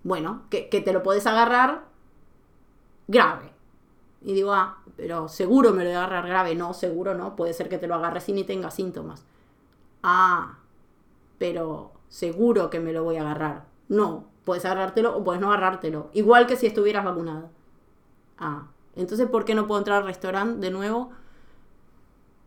Bueno, 0.03 0.41
que, 0.49 0.67
que 0.67 0.81
te 0.81 0.91
lo 0.91 1.03
puedes 1.03 1.25
agarrar 1.25 1.85
grave. 3.07 3.53
Y 4.21 4.33
digo, 4.33 4.51
ah, 4.51 4.83
pero 4.97 5.29
seguro 5.29 5.71
me 5.71 5.85
lo 5.85 5.91
voy 5.91 5.95
a 5.95 5.99
agarrar 5.99 6.27
grave. 6.27 6.55
No, 6.55 6.73
seguro 6.73 7.13
no. 7.13 7.37
Puede 7.37 7.53
ser 7.53 7.69
que 7.69 7.77
te 7.77 7.87
lo 7.87 7.95
agarres 7.95 8.27
y 8.27 8.33
ni 8.33 8.43
tenga 8.43 8.69
síntomas. 8.69 9.23
Ah, 10.03 10.59
pero 11.37 11.93
seguro 12.09 12.69
que 12.69 12.81
me 12.81 12.91
lo 12.91 13.05
voy 13.05 13.15
a 13.15 13.21
agarrar. 13.21 13.71
No, 13.87 14.30
puedes 14.43 14.65
agarrártelo 14.65 15.15
o 15.15 15.23
puedes 15.23 15.41
no 15.41 15.51
agarrártelo. 15.51 16.09
Igual 16.13 16.47
que 16.47 16.55
si 16.55 16.67
estuvieras 16.67 17.05
vacunado. 17.05 17.49
Ah, 18.37 18.67
entonces 18.95 19.27
¿por 19.29 19.45
qué 19.45 19.55
no 19.55 19.67
puedo 19.67 19.79
entrar 19.79 19.99
al 20.01 20.07
restaurante 20.07 20.65
de 20.65 20.71
nuevo? 20.71 21.11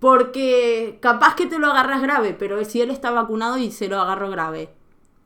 Porque 0.00 0.98
capaz 1.00 1.34
que 1.34 1.46
te 1.46 1.58
lo 1.58 1.68
agarras 1.68 2.02
grave, 2.02 2.36
pero 2.38 2.62
si 2.64 2.80
él 2.80 2.90
está 2.90 3.10
vacunado 3.10 3.56
y 3.56 3.70
se 3.70 3.88
lo 3.88 4.00
agarro 4.00 4.28
grave. 4.30 4.74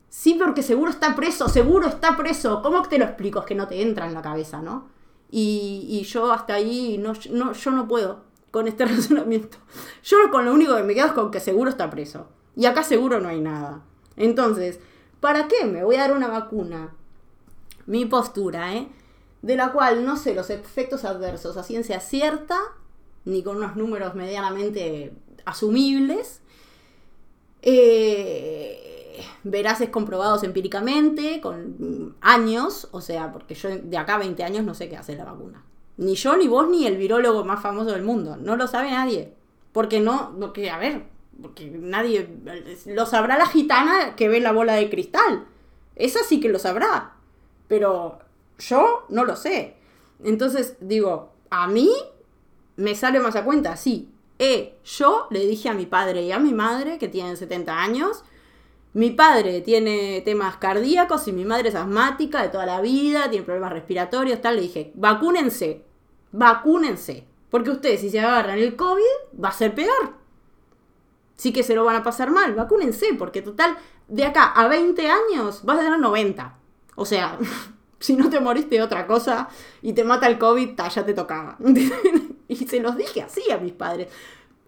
Sí, 0.09 0.35
porque 0.39 0.63
seguro 0.63 0.89
está 0.89 1.15
preso, 1.15 1.49
seguro 1.49 1.87
está 1.87 2.17
preso. 2.17 2.61
¿Cómo 2.61 2.81
te 2.83 2.97
lo 2.97 3.05
explico? 3.05 3.39
Es 3.39 3.45
que 3.45 3.55
no 3.55 3.67
te 3.67 3.81
entra 3.81 4.07
en 4.07 4.13
la 4.13 4.21
cabeza, 4.21 4.61
¿no? 4.61 4.87
Y, 5.31 6.01
yo 6.09 6.31
hasta 6.31 6.55
ahí, 6.55 6.97
no, 6.97 7.13
no, 7.31 7.53
yo 7.53 7.71
no 7.71 7.87
puedo 7.87 8.23
con 8.51 8.67
este 8.67 8.85
razonamiento. 8.87 9.57
Yo 10.03 10.17
con 10.31 10.45
lo 10.45 10.53
único 10.53 10.75
que 10.75 10.83
me 10.83 10.95
quedo 10.95 11.07
es 11.07 11.13
con 11.13 11.29
que 11.29 11.39
seguro 11.39 11.69
está 11.69 11.89
preso. 11.89 12.27
Y 12.55 12.65
acá 12.65 12.83
seguro 12.83 13.19
no 13.19 13.29
hay 13.29 13.39
nada. 13.39 13.81
Entonces, 14.15 14.79
¿para 15.19 15.47
qué 15.47 15.65
me 15.65 15.83
voy 15.83 15.95
a 15.95 16.01
dar 16.01 16.13
una 16.13 16.27
vacuna? 16.27 16.95
Mi 17.85 18.05
postura, 18.05 18.75
¿eh? 18.75 18.87
De 19.41 19.55
la 19.55 19.71
cual 19.71 20.05
no 20.05 20.17
sé 20.17 20.35
los 20.35 20.49
efectos 20.49 21.05
adversos 21.05 21.57
a 21.57 21.63
ciencia 21.63 21.99
cierta, 21.99 22.59
ni 23.25 23.43
con 23.43 23.57
unos 23.57 23.75
números 23.75 24.15
medianamente 24.15 25.13
asumibles. 25.45 26.41
Eh, 27.61 29.23
veraces 29.43 29.89
comprobados 29.89 30.43
empíricamente, 30.43 31.41
con 31.41 32.15
años, 32.21 32.87
o 32.91 33.01
sea, 33.01 33.31
porque 33.31 33.55
yo 33.55 33.69
de 33.69 33.97
acá 33.97 34.15
a 34.15 34.19
20 34.19 34.43
años 34.43 34.65
no 34.65 34.73
sé 34.73 34.89
qué 34.89 34.97
hace 34.97 35.15
la 35.15 35.25
vacuna. 35.25 35.63
Ni 35.97 36.15
yo, 36.15 36.37
ni 36.37 36.47
vos, 36.47 36.69
ni 36.69 36.85
el 36.85 36.97
virólogo 36.97 37.43
más 37.43 37.61
famoso 37.61 37.91
del 37.91 38.03
mundo. 38.03 38.37
No 38.37 38.55
lo 38.55 38.67
sabe 38.67 38.91
nadie. 38.91 39.33
Porque 39.73 39.99
no, 39.99 40.33
porque, 40.39 40.69
a 40.69 40.77
ver, 40.77 41.03
porque 41.41 41.65
nadie, 41.65 42.29
lo 42.85 43.05
sabrá 43.05 43.37
la 43.37 43.47
gitana 43.47 44.15
que 44.15 44.29
ve 44.29 44.39
la 44.39 44.51
bola 44.51 44.73
de 44.73 44.89
cristal. 44.89 45.45
Esa 45.95 46.23
sí 46.23 46.39
que 46.39 46.49
lo 46.49 46.59
sabrá. 46.59 47.13
Pero 47.67 48.19
yo 48.57 49.05
no 49.09 49.25
lo 49.25 49.35
sé. 49.35 49.75
Entonces 50.23 50.77
digo, 50.79 51.31
a 51.49 51.67
mí 51.67 51.89
me 52.75 52.95
sale 52.95 53.19
más 53.19 53.35
a 53.35 53.43
cuenta, 53.43 53.75
sí. 53.77 54.09
Eh, 54.39 54.77
yo 54.85 55.27
le 55.31 55.45
dije 55.45 55.69
a 55.69 55.73
mi 55.73 55.85
padre 55.85 56.23
y 56.23 56.31
a 56.31 56.39
mi 56.39 56.53
madre, 56.53 56.97
que 56.97 57.09
tienen 57.09 57.35
70 57.35 57.77
años, 57.77 58.23
mi 58.93 59.11
padre 59.11 59.61
tiene 59.61 60.21
temas 60.21 60.57
cardíacos 60.57 61.27
y 61.27 61.31
mi 61.31 61.45
madre 61.45 61.69
es 61.69 61.75
asmática 61.75 62.41
de 62.41 62.49
toda 62.49 62.65
la 62.65 62.81
vida, 62.81 63.29
tiene 63.29 63.45
problemas 63.45 63.73
respiratorios, 63.73 64.41
tal. 64.41 64.55
Le 64.55 64.63
dije, 64.63 64.91
vacúnense, 64.95 65.83
vacúnense. 66.31 67.25
Porque 67.49 67.71
ustedes 67.71 68.01
si 68.01 68.09
se 68.09 68.19
agarran 68.19 68.59
el 68.59 68.75
COVID 68.75 69.43
va 69.43 69.49
a 69.49 69.53
ser 69.53 69.75
peor. 69.75 70.18
Sí 71.39 71.53
que 71.53 71.63
se 71.63 71.73
lo 71.73 71.85
van 71.85 71.95
a 71.95 72.03
pasar 72.03 72.31
mal, 72.31 72.53
vacúnense, 72.53 73.13
porque 73.17 73.41
total, 73.41 73.77
de 74.09 74.25
acá 74.25 74.51
a 74.51 74.67
20 74.67 75.09
años 75.09 75.63
vas 75.63 75.77
a 75.77 75.83
tener 75.83 75.97
90. 75.97 76.53
O 76.95 77.05
sea, 77.05 77.39
si 77.99 78.17
no 78.17 78.29
te 78.29 78.41
moriste 78.41 78.75
de 78.75 78.81
otra 78.81 79.07
cosa 79.07 79.47
y 79.81 79.93
te 79.93 80.03
mata 80.03 80.27
el 80.27 80.37
COVID, 80.37 80.71
ya 80.75 81.05
te 81.05 81.13
tocaba. 81.13 81.57
y 82.49 82.55
se 82.57 82.81
los 82.81 82.97
dije 82.97 83.21
así 83.21 83.49
a 83.53 83.57
mis 83.57 83.71
padres. 83.71 84.09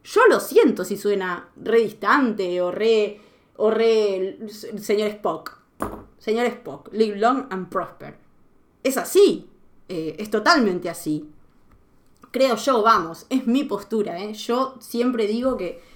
Yo 0.06 0.22
lo 0.30 0.40
siento 0.40 0.86
si 0.86 0.96
suena 0.96 1.50
re 1.58 1.80
distante 1.80 2.62
o 2.62 2.72
re 2.72 3.20
o 3.58 3.70
re 3.70 4.40
señor 4.48 5.10
Spock. 5.10 5.58
Señor 6.20 6.46
Spock, 6.46 6.88
live 6.94 7.18
long 7.18 7.48
and 7.50 7.68
prosper. 7.68 8.16
Es 8.82 8.96
así, 8.96 9.50
eh, 9.90 10.16
es 10.20 10.32
totalmente 10.32 10.90
así. 10.90 11.30
Creo 12.32 12.56
yo, 12.56 12.82
vamos, 12.82 13.26
es 13.30 13.46
mi 13.46 13.66
postura. 13.66 14.24
¿eh? 14.24 14.34
Yo 14.36 14.78
siempre 14.80 15.28
digo 15.28 15.58
que 15.58 15.91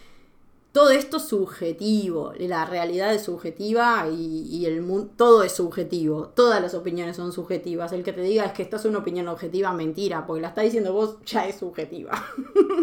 todo 0.76 0.90
esto 0.90 1.18
es 1.18 1.24
subjetivo, 1.24 2.34
la 2.38 2.66
realidad 2.66 3.14
es 3.14 3.24
subjetiva 3.24 4.10
y, 4.10 4.66
el 4.66 4.82
mundo, 4.82 5.10
todo 5.16 5.44
es 5.44 5.54
subjetivo, 5.54 6.34
todas 6.36 6.62
las 6.62 6.74
opiniones 6.74 7.16
son 7.16 7.32
subjetivas. 7.32 7.94
El 7.94 8.04
que 8.04 8.12
te 8.12 8.20
diga 8.20 8.44
es 8.44 8.52
que 8.52 8.64
esta 8.64 8.76
es 8.76 8.84
una 8.84 8.98
opinión 8.98 9.30
objetiva, 9.30 9.72
mentira, 9.72 10.26
porque 10.28 10.42
la 10.42 10.50
está 10.50 10.64
diciendo 10.64 10.92
vos, 10.92 11.18
ya 11.26 11.48
es 11.48 11.56
subjetiva. 11.56 12.12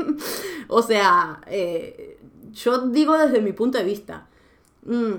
o 0.69 0.81
sea, 0.81 1.43
eh, 1.47 2.19
yo 2.53 2.89
digo 2.89 3.19
desde 3.19 3.43
mi 3.43 3.53
punto 3.53 3.77
de 3.77 3.85
vista, 3.85 4.27
Mm. 4.85 5.13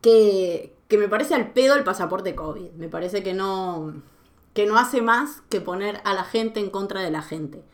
que, 0.00 0.74
me 0.90 1.08
parece 1.08 1.34
al 1.34 1.52
pedo 1.52 1.74
el 1.74 1.84
pasaporte 1.84 2.36
COVID. 2.36 2.72
Me 2.72 2.88
parece 2.88 3.24
que 3.24 3.34
no, 3.34 4.02
que 4.54 4.66
no 4.66 4.78
hace 4.78 5.02
más 5.02 5.42
que 5.48 5.60
poner 5.60 6.00
a 6.04 6.14
la 6.14 6.24
gente 6.24 6.60
en 6.60 6.70
contra 6.70 7.02
de 7.02 7.10
la 7.10 7.22
gente. 7.22 7.64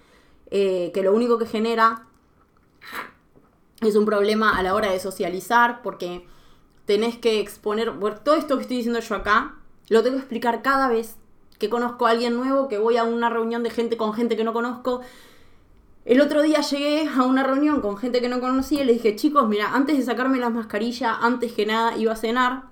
Eh, 0.50 0.90
que 0.94 1.02
lo 1.02 1.14
único 1.14 1.38
que 1.38 1.46
genera 1.46 2.06
es 3.88 3.96
un 3.96 4.04
problema 4.04 4.56
a 4.56 4.62
la 4.62 4.74
hora 4.74 4.90
de 4.90 5.00
socializar 5.00 5.82
porque 5.82 6.26
tenés 6.84 7.16
que 7.16 7.40
exponer, 7.40 7.92
todo 8.24 8.34
esto 8.34 8.56
que 8.56 8.62
estoy 8.62 8.78
diciendo 8.78 9.00
yo 9.00 9.14
acá, 9.14 9.56
lo 9.88 10.02
tengo 10.02 10.16
que 10.16 10.20
explicar 10.20 10.62
cada 10.62 10.88
vez 10.88 11.16
que 11.58 11.70
conozco 11.70 12.06
a 12.06 12.10
alguien 12.10 12.34
nuevo, 12.34 12.68
que 12.68 12.78
voy 12.78 12.96
a 12.96 13.04
una 13.04 13.30
reunión 13.30 13.62
de 13.62 13.70
gente 13.70 13.96
con 13.96 14.12
gente 14.12 14.36
que 14.36 14.44
no 14.44 14.52
conozco 14.52 15.00
el 16.04 16.20
otro 16.20 16.42
día 16.42 16.60
llegué 16.60 17.08
a 17.08 17.22
una 17.22 17.42
reunión 17.42 17.80
con 17.80 17.96
gente 17.96 18.20
que 18.20 18.28
no 18.28 18.38
conocía 18.38 18.82
y 18.82 18.84
le 18.84 18.92
dije, 18.92 19.16
chicos, 19.16 19.48
mira, 19.48 19.74
antes 19.74 19.96
de 19.96 20.04
sacarme 20.04 20.38
las 20.38 20.52
mascarillas, 20.52 21.16
antes 21.22 21.52
que 21.52 21.64
nada 21.64 21.96
iba 21.96 22.12
a 22.12 22.16
cenar. 22.16 22.64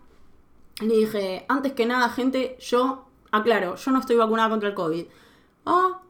Le 0.81 0.95
dije, 0.95 1.47
antes 1.49 1.73
que 1.73 1.87
nada, 1.87 2.11
gente, 2.11 2.59
yo, 2.61 3.07
aclaro, 3.31 3.77
yo 3.77 3.91
no 3.91 4.01
estoy 4.01 4.17
vacunada 4.17 4.51
contra 4.51 4.69
el 4.69 4.75
COVID. 4.75 5.07
Ah, 5.65 6.03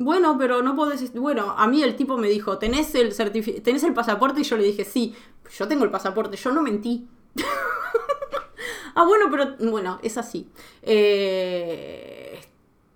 bueno, 0.00 0.38
pero 0.38 0.62
no 0.62 0.74
podés. 0.74 1.12
Bueno, 1.12 1.54
a 1.58 1.66
mí 1.66 1.82
el 1.82 1.94
tipo 1.94 2.16
me 2.16 2.30
dijo, 2.30 2.56
¿tenés 2.56 2.94
el, 2.94 3.14
¿tenés 3.62 3.84
el 3.84 3.92
pasaporte? 3.92 4.40
Y 4.40 4.44
yo 4.44 4.56
le 4.56 4.64
dije, 4.64 4.86
sí, 4.86 5.14
yo 5.58 5.68
tengo 5.68 5.84
el 5.84 5.90
pasaporte, 5.90 6.38
yo 6.38 6.52
no 6.52 6.62
mentí. 6.62 7.06
ah, 8.94 9.04
bueno, 9.04 9.26
pero 9.30 9.56
bueno, 9.70 9.98
es 10.02 10.16
así. 10.16 10.48
Eh, 10.80 12.40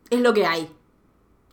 es 0.08 0.20
lo 0.20 0.32
que 0.32 0.46
hay. 0.46 0.66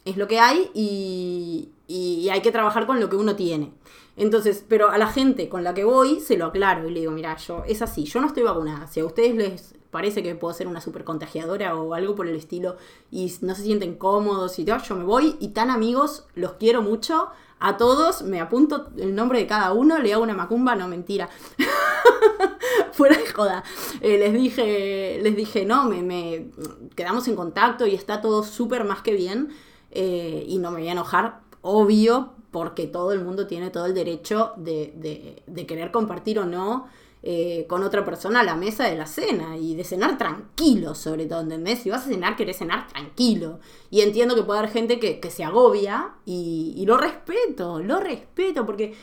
Es 0.06 0.16
lo 0.16 0.26
que 0.26 0.40
hay 0.40 0.72
y, 0.74 1.70
y 1.86 2.30
hay 2.30 2.42
que 2.42 2.54
trabajar 2.54 2.88
con 2.88 3.02
lo 3.02 3.10
que 3.10 3.18
uno 3.18 3.36
tiene. 3.36 3.74
Entonces, 4.16 4.64
pero 4.66 4.90
a 4.90 4.98
la 4.98 5.08
gente 5.08 5.50
con 5.50 5.66
la 5.66 5.74
que 5.74 5.84
voy 5.84 6.22
se 6.22 6.38
lo 6.38 6.46
aclaro 6.46 6.88
y 6.88 6.94
le 6.94 7.02
digo, 7.02 7.12
mira, 7.12 7.36
yo 7.36 7.66
es 7.68 7.82
así, 7.82 8.06
yo 8.06 8.22
no 8.22 8.28
estoy 8.28 8.44
vacunada. 8.44 8.88
Si 8.88 9.02
a 9.02 9.06
ustedes 9.06 9.36
les 9.36 9.76
parece 9.92 10.24
que 10.24 10.34
puedo 10.36 10.54
ser 10.54 10.68
una 10.68 10.82
super 10.82 11.04
contagiadora 11.04 11.76
o 11.76 11.94
algo 11.94 12.16
por 12.16 12.28
el 12.28 12.36
estilo 12.36 12.78
y 13.12 13.32
no 13.42 13.54
se 13.54 13.64
sienten 13.64 13.96
cómodos 13.96 14.58
y 14.58 14.66
todo, 14.66 14.78
yo 14.80 14.96
me 14.96 15.04
voy 15.04 15.36
y 15.40 15.50
tan 15.50 15.70
amigos, 15.70 16.26
los 16.36 16.54
quiero 16.54 16.82
mucho. 16.82 17.30
A 17.60 17.78
todos 17.78 18.24
me 18.24 18.40
apunto 18.40 18.90
el 18.98 19.14
nombre 19.14 19.38
de 19.38 19.46
cada 19.46 19.72
uno, 19.74 20.00
le 20.00 20.14
hago 20.14 20.24
una 20.24 20.34
macumba, 20.34 20.76
no 20.76 20.88
mentira. 20.88 21.30
Fuera 22.94 23.16
de 23.18 23.28
joda. 23.28 23.64
Eh, 24.02 24.18
les 24.18 24.34
dije, 24.34 25.20
les 25.22 25.36
dije, 25.36 25.64
no, 25.66 25.86
me, 25.86 26.02
me, 26.02 26.50
quedamos 26.96 27.28
en 27.28 27.36
contacto 27.36 27.86
y 27.86 27.94
está 27.94 28.20
todo 28.20 28.44
súper 28.44 28.84
más 28.84 29.04
que 29.04 29.14
bien. 29.14 29.50
Eh, 29.92 30.44
y 30.48 30.58
no 30.58 30.72
me 30.72 30.80
voy 30.80 30.88
a 30.88 30.94
enojar 30.94 31.42
obvio, 31.62 32.34
porque 32.52 32.86
todo 32.86 33.14
el 33.14 33.24
mundo 33.24 33.48
tiene 33.48 33.70
todo 33.70 33.86
el 33.86 33.94
derecho 33.94 34.54
de, 34.58 35.44
querer 35.68 35.92
compartir 35.92 36.38
o 36.40 36.46
no 36.46 36.88
eh, 37.24 37.68
con 37.70 37.84
otra 37.84 38.04
persona 38.04 38.40
a 38.40 38.44
la 38.44 38.56
mesa 38.56 38.86
de 38.86 38.98
la 38.98 39.06
cena 39.06 39.56
y 39.56 39.76
de 39.76 39.84
cenar 39.84 40.18
tranquilo, 40.18 40.96
sobre 40.96 41.28
todo, 41.28 41.42
¿entendés? 41.42 41.80
Si 41.80 41.92
vas 41.92 42.06
a 42.06 42.10
cenar, 42.10 42.36
querés 42.36 42.58
cenar 42.58 42.88
tranquilo. 42.88 43.60
Y 43.92 44.02
entiendo 44.02 44.34
que 44.34 44.42
puede 44.42 44.58
haber 44.58 44.72
gente 44.72 45.00
que, 45.00 45.30
se 45.30 45.44
agobia 45.44 46.16
y, 46.26 46.84
lo 46.88 46.98
respeto, 46.98 47.80
lo 47.80 48.00
respeto, 48.00 48.66
porque 48.66 48.96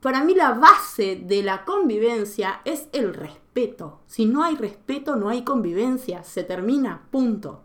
para 0.00 0.24
mí 0.24 0.34
la 0.34 0.54
base 0.54 1.22
de 1.22 1.44
la 1.44 1.64
convivencia 1.64 2.62
es 2.64 2.88
el 2.92 3.14
respeto. 3.14 4.00
Si 4.06 4.26
no 4.26 4.42
hay 4.42 4.56
respeto, 4.56 5.14
no 5.14 5.28
hay 5.28 5.44
convivencia, 5.44 6.24
se 6.24 6.42
termina, 6.42 7.06
punto. 7.12 7.62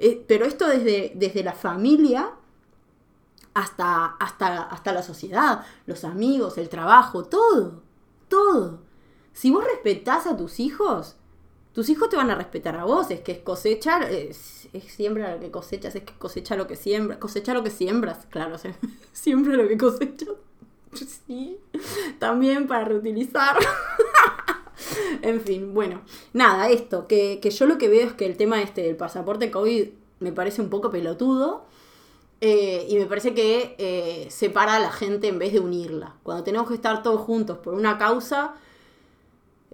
Eh, 0.00 0.24
pero 0.26 0.44
esto 0.44 0.66
desde, 0.66 1.12
desde 1.14 1.44
la 1.44 1.52
familia 1.52 2.32
hasta, 3.54 4.06
hasta, 4.18 4.64
hasta 4.64 4.92
la 4.92 5.04
sociedad, 5.04 5.64
los 5.86 6.02
amigos, 6.02 6.58
el 6.58 6.68
trabajo, 6.68 7.24
todo, 7.24 7.82
todo. 8.28 8.83
Si 9.34 9.50
vos 9.50 9.64
respetás 9.64 10.26
a 10.26 10.36
tus 10.36 10.60
hijos, 10.60 11.16
tus 11.74 11.88
hijos 11.88 12.08
te 12.08 12.16
van 12.16 12.30
a 12.30 12.36
respetar 12.36 12.76
a 12.76 12.84
vos. 12.84 13.10
Es 13.10 13.20
que 13.20 13.32
es 13.32 13.38
cosechar, 13.40 14.04
es, 14.04 14.68
siembra 14.86 15.34
lo 15.34 15.40
que 15.40 15.50
cosechas, 15.50 15.94
es 15.96 16.04
que 16.04 16.14
cosecha 16.14 16.56
lo 16.56 16.68
que 16.68 16.76
siembras, 16.76 17.18
cosecha 17.18 17.52
lo 17.52 17.64
que 17.64 17.70
siembras, 17.70 18.26
claro, 18.30 18.56
siembra 19.12 19.56
lo 19.56 19.68
que 19.68 19.76
cosechas. 19.76 20.28
Sí, 21.26 21.58
también 22.20 22.68
para 22.68 22.84
reutilizar. 22.84 23.56
en 25.22 25.40
fin, 25.40 25.74
bueno, 25.74 26.02
nada, 26.32 26.70
esto, 26.70 27.08
que, 27.08 27.40
yo 27.40 27.66
lo 27.66 27.76
que 27.76 27.88
veo 27.88 28.06
es 28.06 28.12
que 28.12 28.26
el 28.26 28.36
tema 28.36 28.62
este 28.62 28.82
del 28.82 28.96
pasaporte 28.96 29.50
COVID 29.50 29.88
me 30.20 30.30
parece 30.30 30.62
un 30.62 30.70
poco 30.70 30.90
pelotudo. 30.90 31.66
Eh, 32.40 32.86
y 32.90 32.96
me 32.96 33.06
parece 33.06 33.32
que 33.32 33.74
eh, 33.78 34.26
separa 34.30 34.76
a 34.76 34.80
la 34.80 34.92
gente 34.92 35.28
en 35.28 35.38
vez 35.38 35.52
de 35.54 35.60
unirla. 35.60 36.16
Cuando 36.22 36.44
tenemos 36.44 36.68
que 36.68 36.74
estar 36.74 37.02
todos 37.02 37.20
juntos 37.20 37.58
por 37.58 37.72
una 37.74 37.96
causa, 37.96 38.54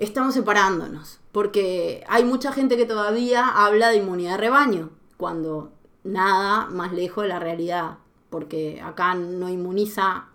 estamos 0.00 0.34
separándonos, 0.34 1.20
porque 1.30 2.02
hay 2.08 2.24
mucha 2.24 2.52
gente 2.52 2.76
que 2.76 2.86
todavía 2.86 3.46
habla 3.48 3.90
de 3.90 3.98
inmunidad 3.98 4.32
de 4.32 4.38
rebaño, 4.38 4.90
cuando 5.16 5.72
nada 6.02 6.66
más 6.66 6.92
lejos 6.92 7.22
de 7.22 7.28
la 7.28 7.38
realidad, 7.38 7.98
porque 8.30 8.80
acá 8.82 9.14
no 9.14 9.48
inmuniza 9.50 10.28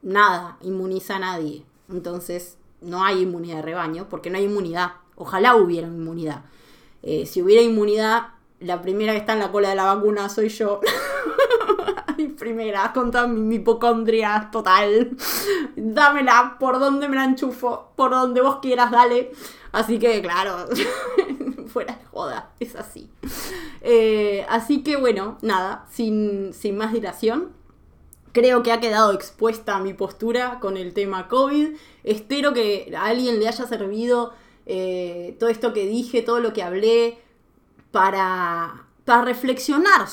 nada, 0.00 0.56
inmuniza 0.62 1.16
a 1.16 1.20
nadie. 1.20 1.64
Entonces 1.90 2.56
no 2.80 3.04
hay 3.04 3.20
inmunidad 3.22 3.56
de 3.56 3.62
rebaño, 3.62 4.08
porque 4.08 4.30
no 4.30 4.38
hay 4.38 4.44
inmunidad. 4.44 4.94
Ojalá 5.14 5.56
hubiera 5.56 5.86
inmunidad. 5.86 6.44
Eh, 7.02 7.26
si 7.26 7.42
hubiera 7.42 7.62
inmunidad, 7.62 8.28
la 8.60 8.80
primera 8.80 9.12
que 9.12 9.18
está 9.18 9.34
en 9.34 9.40
la 9.40 9.52
cola 9.52 9.68
de 9.68 9.74
la 9.74 9.94
vacuna 9.94 10.30
soy 10.30 10.48
yo. 10.48 10.80
primera, 12.28 12.92
con 12.92 13.10
toda 13.10 13.26
mi 13.26 13.56
hipocondria 13.56 14.48
total. 14.50 15.16
Dámela, 15.76 16.56
por 16.58 16.78
donde 16.78 17.08
me 17.08 17.16
la 17.16 17.24
enchufo, 17.24 17.92
por 17.96 18.10
donde 18.10 18.40
vos 18.40 18.58
quieras, 18.60 18.90
dale. 18.90 19.32
Así 19.72 19.98
que, 19.98 20.20
claro, 20.20 20.66
fuera 21.66 21.96
de 21.96 22.04
joda, 22.06 22.50
es 22.60 22.76
así. 22.76 23.10
Eh, 23.80 24.46
así 24.48 24.82
que, 24.82 24.96
bueno, 24.96 25.38
nada, 25.42 25.86
sin, 25.90 26.52
sin 26.52 26.76
más 26.76 26.92
dilación. 26.92 27.52
Creo 28.32 28.62
que 28.62 28.72
ha 28.72 28.80
quedado 28.80 29.12
expuesta 29.12 29.78
mi 29.78 29.92
postura 29.92 30.58
con 30.60 30.76
el 30.76 30.94
tema 30.94 31.28
COVID. 31.28 31.76
Espero 32.04 32.52
que 32.54 32.92
a 32.96 33.06
alguien 33.06 33.38
le 33.38 33.48
haya 33.48 33.66
servido 33.66 34.32
eh, 34.66 35.36
todo 35.38 35.50
esto 35.50 35.72
que 35.72 35.86
dije, 35.86 36.22
todo 36.22 36.40
lo 36.40 36.52
que 36.52 36.62
hablé, 36.62 37.18
para 37.90 38.81
para 39.04 39.22
reflexionar. 39.22 40.06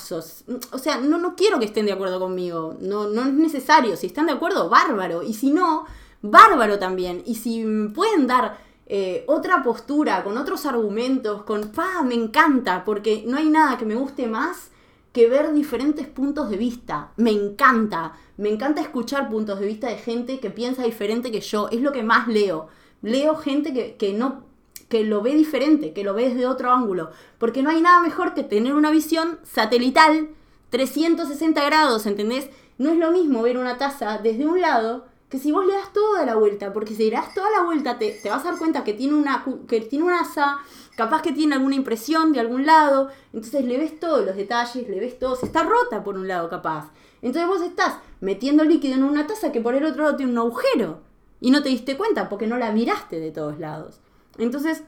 O 0.72 0.78
sea, 0.78 0.98
no, 0.98 1.18
no 1.18 1.36
quiero 1.36 1.60
que 1.60 1.66
estén 1.66 1.86
de 1.86 1.92
acuerdo 1.92 2.20
conmigo. 2.20 2.76
No, 2.80 3.08
no 3.08 3.22
es 3.22 3.34
necesario. 3.34 3.96
Si 3.96 4.08
están 4.08 4.26
de 4.26 4.34
acuerdo, 4.34 4.70
bárbaro. 4.70 5.22
Y 5.24 5.34
si 5.34 5.52
no, 5.52 5.86
bárbaro 6.22 6.80
también. 6.80 7.22
Y 7.26 7.36
si 7.36 7.64
pueden 7.94 8.28
dar 8.28 8.58
eh, 8.88 9.24
otra 9.28 9.62
postura, 9.62 10.24
con 10.24 10.38
otros 10.38 10.66
argumentos, 10.66 11.44
con, 11.44 11.70
pa, 11.70 12.02
me 12.04 12.16
encanta, 12.16 12.84
porque 12.84 13.24
no 13.28 13.38
hay 13.38 13.50
nada 13.50 13.78
que 13.78 13.86
me 13.86 13.96
guste 13.96 14.28
más 14.28 14.72
que 15.12 15.28
ver 15.28 15.54
diferentes 15.54 16.08
puntos 16.08 16.50
de 16.50 16.58
vista. 16.58 17.12
Me 17.18 17.32
encanta. 17.32 18.14
Me 18.38 18.50
encanta 18.50 18.82
escuchar 18.82 19.30
puntos 19.30 19.60
de 19.60 19.68
vista 19.68 19.88
de 19.88 19.98
gente 19.98 20.40
que 20.40 20.50
piensa 20.50 20.84
diferente 20.84 21.32
que 21.32 21.42
yo. 21.42 21.70
Es 21.70 21.82
lo 21.82 21.92
que 21.92 22.04
más 22.04 22.28
leo. 22.28 22.68
Leo 23.02 23.36
gente 23.36 23.74
que, 23.74 23.96
que 23.96 24.14
no 24.14 24.49
que 24.90 25.04
lo 25.04 25.22
ve 25.22 25.36
diferente, 25.36 25.94
que 25.94 26.04
lo 26.04 26.14
ve 26.14 26.30
desde 26.30 26.48
otro 26.48 26.72
ángulo. 26.72 27.12
Porque 27.38 27.64
no 27.64 27.70
hay 27.70 27.82
nada 27.82 28.02
mejor 28.02 28.34
que 28.34 28.44
tener 28.44 28.74
una 28.74 28.92
visión 28.92 29.40
satelital 29.44 30.30
360 30.72 31.64
grados, 31.64 32.06
¿entendés? 32.06 32.50
No 32.78 32.90
es 32.92 32.98
lo 32.98 33.12
mismo 33.12 33.42
ver 33.42 33.58
una 33.58 33.78
taza 33.78 34.18
desde 34.18 34.46
un 34.46 34.62
lado 34.62 35.06
que 35.30 35.38
si 35.38 35.52
vos 35.52 35.66
le 35.66 35.74
das 35.74 35.94
toda 35.94 36.26
la 36.26 36.36
vuelta, 36.36 36.74
porque 36.74 36.96
si 36.96 37.10
le 37.10 37.16
das 37.16 37.34
toda 37.36 37.52
la 37.52 37.62
vuelta 37.62 38.00
te, 38.00 38.12
te 38.12 38.30
vas 38.30 38.42
a 38.42 38.50
dar 38.50 38.58
cuenta 38.58 38.84
que 38.84 38.94
tiene, 38.94 39.14
una, 39.14 39.46
que 39.68 39.82
tiene 39.82 40.06
un 40.06 40.12
asa, 40.12 40.58
capaz 40.96 41.22
que 41.22 41.32
tiene 41.32 41.54
alguna 41.54 41.76
impresión 41.76 42.34
de 42.34 42.40
algún 42.40 42.66
lado, 42.66 43.10
entonces 43.32 43.64
le 43.64 43.78
ves 43.78 44.00
todos 44.00 44.26
los 44.26 44.36
detalles, 44.36 44.90
le 44.90 45.00
ves 45.00 45.20
todo, 45.20 45.36
se 45.36 45.46
está 45.46 45.62
rota 45.64 46.04
por 46.04 46.18
un 46.18 46.28
lado 46.28 46.50
capaz. 46.50 46.92
Entonces 47.22 47.48
vos 47.48 47.62
estás 47.62 48.00
metiendo 48.22 48.64
líquido 48.64 48.96
en 48.96 49.04
una 49.04 49.28
taza 49.28 49.52
que 49.52 49.62
por 49.62 49.76
el 49.76 49.86
otro 49.86 50.04
lado 50.04 50.16
tiene 50.16 50.32
un 50.32 50.40
agujero 50.40 51.02
y 51.40 51.52
no 51.52 51.62
te 51.62 51.70
diste 51.70 51.96
cuenta 51.96 52.28
porque 52.28 52.48
no 52.48 52.58
la 52.58 52.72
miraste 52.72 53.20
de 53.20 53.32
todos 53.32 53.60
lados. 53.60 54.00
Entonces, 54.40 54.84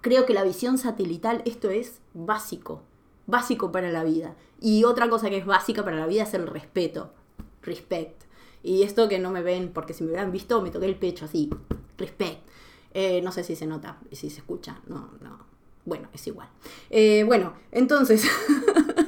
creo 0.00 0.26
que 0.26 0.34
la 0.34 0.44
visión 0.44 0.78
satelital, 0.78 1.42
esto 1.46 1.70
es 1.70 2.00
básico, 2.12 2.82
básico 3.26 3.72
para 3.72 3.90
la 3.90 4.04
vida. 4.04 4.36
Y 4.60 4.84
otra 4.84 5.08
cosa 5.08 5.30
que 5.30 5.38
es 5.38 5.46
básica 5.46 5.84
para 5.84 5.96
la 5.96 6.06
vida 6.06 6.24
es 6.24 6.34
el 6.34 6.46
respeto, 6.46 7.12
respect. 7.62 8.22
Y 8.62 8.82
esto 8.82 9.08
que 9.08 9.18
no 9.18 9.30
me 9.30 9.42
ven, 9.42 9.70
porque 9.72 9.94
si 9.94 10.02
me 10.02 10.10
hubieran 10.10 10.32
visto 10.32 10.60
me 10.62 10.70
toqué 10.70 10.86
el 10.86 10.96
pecho 10.96 11.24
así, 11.24 11.50
respect. 11.98 12.46
Eh, 12.92 13.20
no 13.22 13.32
sé 13.32 13.44
si 13.44 13.56
se 13.56 13.66
nota, 13.66 13.98
si 14.12 14.30
se 14.30 14.38
escucha, 14.38 14.80
no, 14.86 15.10
no, 15.20 15.38
bueno, 15.84 16.08
es 16.12 16.26
igual. 16.26 16.48
Eh, 16.90 17.24
bueno, 17.26 17.54
entonces, 17.72 18.24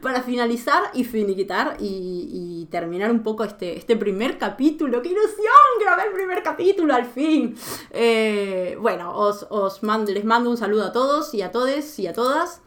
para 0.00 0.22
finalizar 0.22 0.90
y 0.94 1.04
finiquitar 1.04 1.76
y, 1.80 2.68
terminar 2.70 3.12
un 3.12 3.22
poco 3.22 3.44
este, 3.44 3.76
este 3.76 3.96
primer 3.96 4.38
capítulo, 4.38 5.00
¡qué 5.00 5.10
ilusión! 5.10 5.54
Grabé 5.80 6.08
el 6.08 6.12
primer 6.12 6.42
capítulo 6.42 6.94
al 6.94 7.06
fin. 7.06 7.56
Eh, 7.90 8.76
bueno, 8.80 9.16
os, 9.16 9.46
os 9.50 9.82
mando, 9.84 10.12
les 10.12 10.24
mando 10.24 10.50
un 10.50 10.56
saludo 10.56 10.84
a 10.86 10.92
todos 10.92 11.32
y 11.32 11.42
a 11.42 11.52
todes 11.52 11.98
y 12.00 12.08
a 12.08 12.12
todas. 12.12 12.60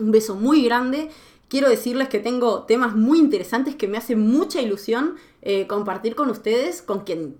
Un 0.00 0.10
beso 0.10 0.34
muy 0.36 0.64
grande. 0.64 1.10
Quiero 1.48 1.68
decirles 1.68 2.08
que 2.08 2.18
tengo 2.18 2.62
temas 2.62 2.96
muy 2.96 3.18
interesantes 3.18 3.76
que 3.76 3.86
me 3.88 3.98
hacen 3.98 4.20
mucha 4.20 4.60
ilusión 4.62 5.16
eh, 5.42 5.66
compartir 5.66 6.14
con 6.14 6.30
ustedes, 6.30 6.80
con 6.80 7.00
quien 7.00 7.36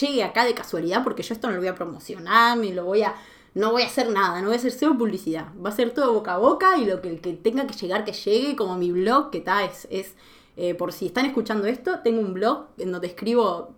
llegue 0.00 0.22
acá 0.22 0.44
de 0.44 0.54
casualidad, 0.54 1.04
porque 1.04 1.22
yo 1.22 1.32
esto 1.32 1.46
no 1.46 1.54
lo 1.54 1.60
voy 1.60 1.68
a 1.68 1.74
promocionar, 1.74 2.58
ni 2.58 2.72
lo 2.72 2.84
voy 2.84 3.02
a 3.02 3.14
no 3.54 3.72
voy 3.72 3.82
a 3.82 3.86
hacer 3.86 4.10
nada, 4.10 4.40
no 4.40 4.48
voy 4.48 4.56
a 4.56 4.58
hacer 4.58 4.72
cero 4.72 4.96
publicidad. 4.98 5.52
Va 5.64 5.70
a 5.70 5.72
ser 5.72 5.92
todo 5.92 6.12
boca 6.12 6.34
a 6.34 6.38
boca 6.38 6.76
y 6.78 6.84
lo 6.84 7.00
que 7.00 7.18
que 7.18 7.32
tenga 7.32 7.66
que 7.66 7.74
llegar, 7.74 8.04
que 8.04 8.12
llegue, 8.12 8.56
como 8.56 8.76
mi 8.76 8.92
blog, 8.92 9.30
que 9.30 9.38
está, 9.38 9.64
es, 9.64 9.88
es 9.90 10.14
eh, 10.56 10.74
por 10.74 10.92
si 10.92 11.06
están 11.06 11.24
escuchando 11.26 11.66
esto, 11.66 12.00
tengo 12.00 12.20
un 12.20 12.34
blog 12.34 12.66
en 12.78 12.92
donde 12.92 13.06
escribo 13.06 13.74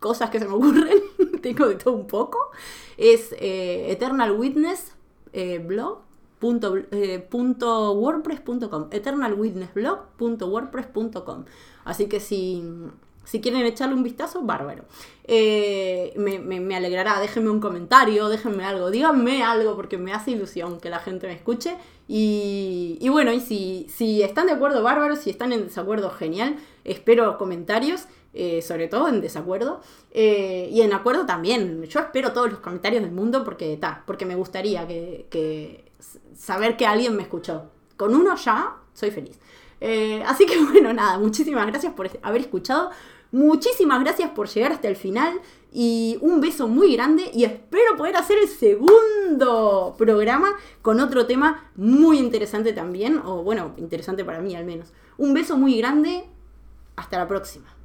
cosas 0.00 0.30
que 0.30 0.40
se 0.40 0.46
me 0.46 0.54
ocurren, 0.54 1.00
tengo 1.42 1.68
de 1.68 1.76
todo 1.76 1.94
un 1.94 2.06
poco. 2.06 2.50
Es 2.96 3.32
eh, 3.38 3.92
Eternal 3.92 4.32
Witness 4.32 4.92
eh, 5.32 5.58
blog. 5.58 6.04
Punto, 6.38 6.74
wordpress.com 7.94 8.88
eternalwitnessblog.wordpress.com 8.90 11.44
así 11.86 12.08
que 12.08 12.20
si 12.20 12.62
si 13.26 13.40
quieren 13.40 13.66
echarle 13.66 13.94
un 13.94 14.04
vistazo, 14.04 14.42
bárbaro. 14.42 14.84
Eh, 15.24 16.14
me, 16.16 16.76
alegrará, 16.76 17.18
déjenme 17.20 17.50
un 17.50 17.58
comentario, 17.58 18.28
déjenme 18.28 18.64
algo, 18.64 18.92
díganme 18.92 19.42
algo 19.42 19.74
porque 19.74 19.98
me 19.98 20.12
hace 20.12 20.30
ilusión 20.30 20.78
que 20.78 20.88
la 20.88 21.00
gente 21.00 21.26
me 21.26 21.32
escuche. 21.32 21.76
Y, 22.08 23.08
bueno, 23.10 23.32
y 23.32 23.40
si, 23.40 24.22
están 24.22 24.46
de 24.46 24.52
acuerdo, 24.52 24.82
bárbaro, 24.82 25.16
si 25.16 25.30
están 25.30 25.52
en 25.52 25.64
desacuerdo, 25.64 26.10
genial. 26.10 26.56
Espero 26.84 27.36
comentarios, 27.36 28.04
eh, 28.32 28.62
sobre 28.62 28.86
todo 28.86 29.08
en 29.08 29.20
desacuerdo. 29.20 29.80
Eh, 30.12 30.68
y 30.72 30.82
en 30.82 30.92
acuerdo 30.92 31.26
también. 31.26 31.82
Yo 31.84 31.98
espero 31.98 32.32
todos 32.32 32.48
los 32.50 32.60
comentarios 32.60 33.02
del 33.02 33.10
mundo 33.10 33.42
porque, 33.42 33.76
ta, 33.76 34.04
porque 34.06 34.24
me 34.24 34.36
gustaría 34.36 34.86
que, 34.86 35.90
saber 36.36 36.76
que 36.76 36.86
alguien 36.86 37.16
me 37.16 37.22
escuchó. 37.22 37.64
Con 37.96 38.14
uno 38.14 38.36
ya 38.36 38.76
soy 38.94 39.10
feliz. 39.10 39.40
así 40.26 40.46
que 40.46 40.62
bueno, 40.72 40.92
nada, 40.92 41.18
muchísimas 41.18 41.66
gracias 41.66 41.92
por 41.92 42.08
haber 42.22 42.42
escuchado. 42.42 42.90
Muchísimas 43.32 44.00
gracias 44.00 44.30
por 44.30 44.48
llegar 44.48 44.72
hasta 44.72 44.88
el 44.88 44.96
final 44.96 45.40
y 45.72 46.18
un 46.22 46.40
beso 46.40 46.68
muy 46.68 46.94
grande 46.94 47.30
y 47.34 47.44
espero 47.44 47.96
poder 47.96 48.16
hacer 48.16 48.38
el 48.38 48.48
segundo 48.48 49.94
programa 49.98 50.54
con 50.80 51.00
otro 51.00 51.26
tema 51.26 51.70
muy 51.74 52.18
interesante 52.18 52.72
también, 52.72 53.20
o 53.24 53.42
bueno, 53.42 53.74
interesante 53.76 54.24
para 54.24 54.40
mí 54.40 54.54
al 54.54 54.64
menos. 54.64 54.92
Un 55.18 55.34
beso 55.34 55.56
muy 55.56 55.76
grande, 55.76 56.24
hasta 56.96 57.18
la 57.18 57.28
próxima. 57.28 57.75